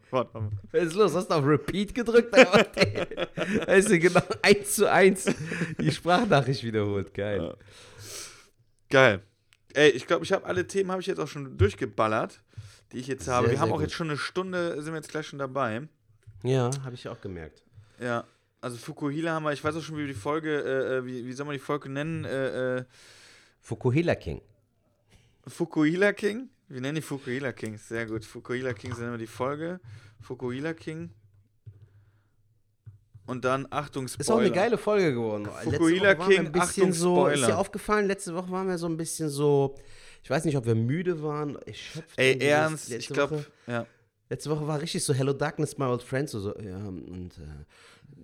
[0.71, 1.15] Was ist los?
[1.15, 2.31] Hast du auf Repeat gedrückt?
[3.67, 5.25] Weißt du, genau eins zu eins
[5.81, 7.13] die Sprachnachricht wiederholt.
[7.13, 7.41] Geil.
[7.43, 7.53] Ja.
[8.89, 9.21] Geil.
[9.73, 12.41] Ey, ich glaube, ich habe alle Themen habe ich jetzt auch schon durchgeballert,
[12.91, 13.47] die ich jetzt habe.
[13.47, 13.83] Sehr, wir haben auch gut.
[13.83, 15.87] jetzt schon eine Stunde, sind wir jetzt gleich schon dabei.
[16.43, 17.63] Ja, habe ich auch gemerkt.
[17.99, 18.25] Ja.
[18.59, 21.25] Also Fukuhila haben wir, ich weiß auch schon, wie wir die Folge, äh, äh, wie,
[21.25, 22.25] wie soll man die Folge nennen?
[22.25, 22.83] Äh, äh,
[23.61, 24.41] Fukuhila King.
[25.45, 26.49] Fukuhila King?
[26.67, 27.87] Wir nennen die Fukuhila Kings.
[27.87, 28.25] Sehr gut.
[28.25, 29.79] Fukuhila Kings nennen wir die Folge.
[30.21, 31.11] Fukuhila King.
[33.27, 34.21] Und dann, Achtung, Spoiler.
[34.21, 35.47] Ist auch eine geile Folge geworden.
[35.63, 37.47] Fukuhila King, ein bisschen Achtung, so, ist Spoiler.
[37.47, 39.75] dir aufgefallen, letzte Woche waren wir so ein bisschen so,
[40.23, 41.57] ich weiß nicht, ob wir müde waren.
[42.15, 43.85] Ey, ernst, ich glaube, ja.
[44.29, 46.29] Letzte Woche war richtig so Hello Darkness, my old friend.
[46.29, 47.63] So, so ja, und äh,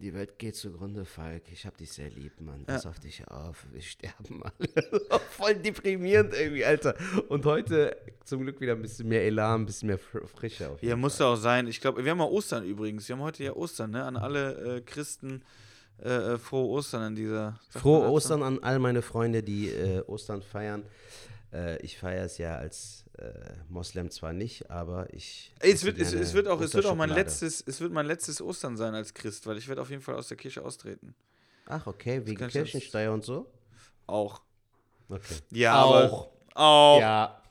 [0.01, 1.43] die Welt geht zugrunde, Falk.
[1.51, 2.65] Ich hab dich sehr lieb, Mann.
[2.65, 3.65] Pass auf dich auf.
[3.71, 5.01] Wir sterben alle.
[5.29, 6.95] Voll deprimierend irgendwie, Alter.
[7.29, 7.95] Und heute
[8.25, 10.69] zum Glück wieder ein bisschen mehr Elan, ein bisschen mehr fr Frische.
[10.69, 11.67] Auf Ja, muss auch sein.
[11.67, 13.07] Ich glaube, wir haben ja Ostern übrigens.
[13.07, 14.03] Wir haben heute ja Ostern, ne?
[14.03, 15.41] An alle äh, Christen
[16.01, 17.59] äh, äh, frohe Ostern an dieser.
[17.69, 18.09] Frohe?
[18.09, 20.83] Ostern an all meine Freunde, die äh, Ostern feiern.
[21.53, 23.31] Äh, ich feiere es ja als äh,
[23.69, 25.53] Moslem zwar nicht, aber ich.
[25.59, 28.07] Ey, es wird, es, es, wird auch, es wird auch mein letztes, es wird mein
[28.07, 31.13] letztes Ostern sein als Christ, weil ich werde auf jeden Fall aus der Kirche austreten.
[31.67, 33.49] Ach, okay, wegen Kirchensteuer und so?
[34.07, 34.41] Auch.
[35.09, 35.35] Okay.
[35.51, 35.95] Ja, Auch.
[35.95, 36.29] aber.
[36.55, 36.99] Auch.
[36.99, 37.43] Ja,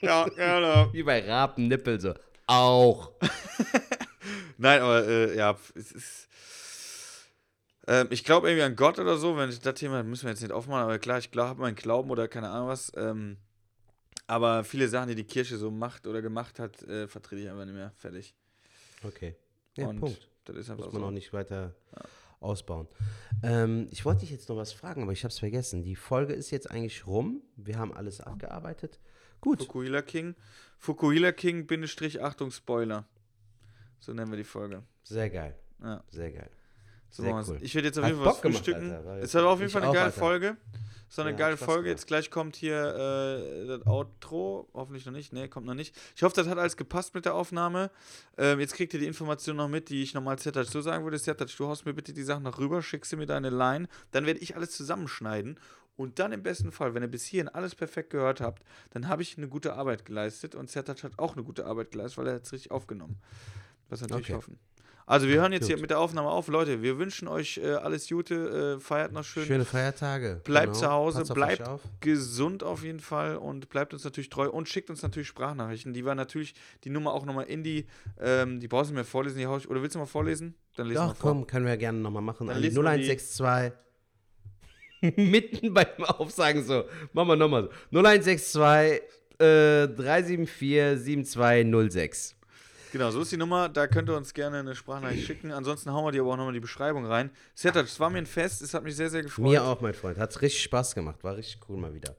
[0.00, 2.14] Ja, ja, wie bei Rapennippel so.
[2.46, 3.12] Auch.
[4.58, 6.28] Nein, aber äh, ja, es ist.
[7.86, 10.42] Ähm, ich glaube irgendwie an Gott oder so, wenn ich das Thema müssen wir jetzt
[10.42, 12.92] nicht aufmachen, aber klar, ich glaube, habe meinen Glauben oder keine Ahnung was.
[12.96, 13.36] Ähm,
[14.26, 17.64] aber viele Sachen, die die Kirche so macht oder gemacht hat, äh, vertrete ich einfach
[17.64, 17.92] nicht mehr.
[17.96, 18.34] Fertig.
[19.04, 19.36] Okay.
[19.76, 20.28] Ja, Und Punkt.
[20.44, 21.08] Das ist einfach Muss man so.
[21.08, 21.74] auch nicht weiter
[22.40, 22.88] ausbauen.
[23.42, 25.82] Ähm, ich wollte dich jetzt noch was fragen, aber ich habe es vergessen.
[25.82, 27.42] Die Folge ist jetzt eigentlich rum.
[27.56, 28.98] Wir haben alles abgearbeitet.
[29.40, 29.60] Gut.
[29.62, 30.34] Fukuhila King.
[30.78, 33.06] Fukuhila King, Bindestrich, Achtung, Spoiler.
[34.00, 34.82] So nennen wir die Folge.
[35.04, 35.56] Sehr geil.
[35.82, 36.02] Ja.
[36.10, 36.50] Sehr geil.
[37.10, 37.58] So cool.
[37.60, 38.90] Ich werde jetzt auf Hat jeden Fall was Bock frühstücken.
[39.20, 40.18] Es hat auf jeden Fall eine auch, geile Alter.
[40.18, 40.56] Folge.
[41.08, 41.82] So eine Ja, geile Folge.
[41.84, 41.98] gemacht.
[41.98, 44.68] Jetzt gleich kommt hier äh, das Outro.
[44.74, 45.32] Hoffentlich noch nicht.
[45.32, 45.96] Nee, kommt noch nicht.
[46.16, 47.90] Ich hoffe, das hat alles gepasst mit der Aufnahme.
[48.36, 51.18] Ähm, jetzt kriegt ihr die Information noch mit, die ich nochmal Zertac so sagen würde.
[51.20, 53.86] Zertac, du haust mir bitte die Sachen noch rüber, schickst du mir deine Line.
[54.10, 55.60] Dann werde ich alles zusammenschneiden.
[55.96, 59.22] Und dann im besten Fall, wenn ihr bis hierhin alles perfekt gehört habt, dann habe
[59.22, 60.54] ich eine gute Arbeit geleistet.
[60.56, 63.16] Und Zertac hat auch eine gute Arbeit geleistet, weil er hat es richtig aufgenommen.
[63.88, 64.34] Was natürlich Okay.
[64.34, 64.58] hoffen.
[65.08, 65.82] Also wir hören jetzt hier Gut.
[65.82, 66.48] mit der Aufnahme auf.
[66.48, 69.46] Leute, wir wünschen euch äh, alles Gute, äh, feiert noch schön.
[69.46, 70.40] Schöne Feiertage.
[70.42, 71.80] Bleibt zu Hause, Passt bleibt auf.
[72.00, 75.94] gesund auf jeden Fall und bleibt uns natürlich treu und schickt uns natürlich Sprachnachrichten.
[75.94, 77.86] Die war natürlich die Nummer auch nochmal in die,
[78.20, 80.56] ähm, die brauchst du mir vorlesen, die hau ich, oder willst du mal vorlesen?
[80.74, 81.30] Dann lesen Doch, vor.
[81.30, 82.48] komm, können wir gerne nochmal machen.
[82.48, 83.72] Dann An die lesen wir die- 0162.
[85.16, 86.84] Mitten beim Aufsagen so.
[87.12, 87.96] Machen wir nochmal so.
[87.96, 89.02] 0162
[89.38, 92.35] äh, 374 7206.
[92.96, 93.68] Genau, so ist die Nummer.
[93.68, 95.52] Da könnt ihr uns gerne eine Sprachnachricht schicken.
[95.52, 97.30] Ansonsten hauen wir dir aber auch nochmal die Beschreibung rein.
[97.54, 99.44] Sertac, es war mir ein Fest, es hat mich sehr, sehr gefreut.
[99.44, 100.16] Mir auch, mein Freund.
[100.16, 101.22] Hat richtig Spaß gemacht.
[101.22, 102.16] War richtig cool mal wieder.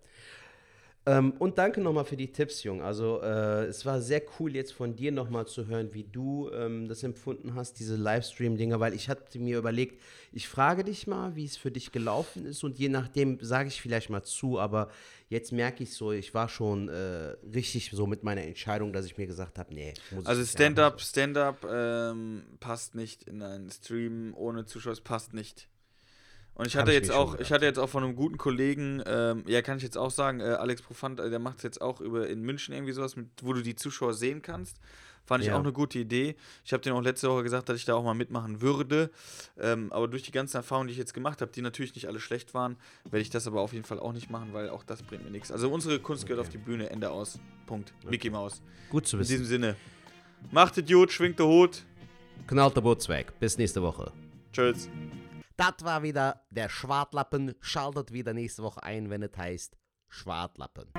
[1.08, 2.82] Ähm, und danke nochmal für die Tipps, Jung.
[2.82, 6.90] Also äh, es war sehr cool jetzt von dir nochmal zu hören, wie du ähm,
[6.90, 10.02] das empfunden hast, diese Livestream-Dinger, weil ich hatte mir überlegt,
[10.34, 13.82] ich frage dich mal, wie es für dich gelaufen ist und je nachdem sage ich
[13.82, 14.90] vielleicht mal zu, aber
[15.30, 19.18] jetzt merke ich so, ich war schon äh, richtig so mit meiner Entscheidung, dass ich
[19.18, 19.94] mir gesagt habe, nee.
[20.12, 25.70] Muss Also Stand-up, Stand-up ähm, passt nicht in einen Stream ohne Zuschauer, es passt nicht.
[26.58, 29.44] Und ich hatte ich jetzt auch, ich hatte jetzt auch von einem guten Kollegen, ähm,
[29.46, 32.02] ja, kann ich jetzt auch sagen, äh, Alex Profant, äh, der macht es jetzt auch
[32.02, 34.78] über in München irgendwie sowas, mit, wo du die Zuschauer sehen kannst.
[35.24, 35.56] Fand ich Ja.
[35.56, 36.36] auch eine gute Idee.
[36.66, 39.12] Ich habe den auch letzte Woche gesagt, dass ich da auch mal mitmachen würde.
[39.60, 42.20] Ähm, aber durch die ganzen Erfahrungen, die ich jetzt gemacht habe, die natürlich nicht alle
[42.20, 45.04] schlecht waren, werde ich das aber auf jeden Fall auch nicht machen, weil auch das
[45.04, 45.52] bringt mir nichts.
[45.52, 47.40] Also unsere Kunst gehört auf die Bühne, Ende aus.
[47.68, 47.94] Punkt.
[48.10, 48.62] Mickey Maus.
[48.90, 49.50] Gut zu In diesem wissen.
[49.50, 49.76] Sinne.
[50.52, 51.84] Macht gut, schwingt der Hut.
[52.48, 53.34] Knallt der Boots weg.
[53.40, 54.12] Bis nächste Woche.
[54.54, 54.90] Tschüss.
[55.58, 57.56] Das war wieder der Schwartlappen.
[57.62, 59.76] Schaltet wieder nächste Woche ein, wenn es heißt
[60.08, 60.94] Schwartlappen.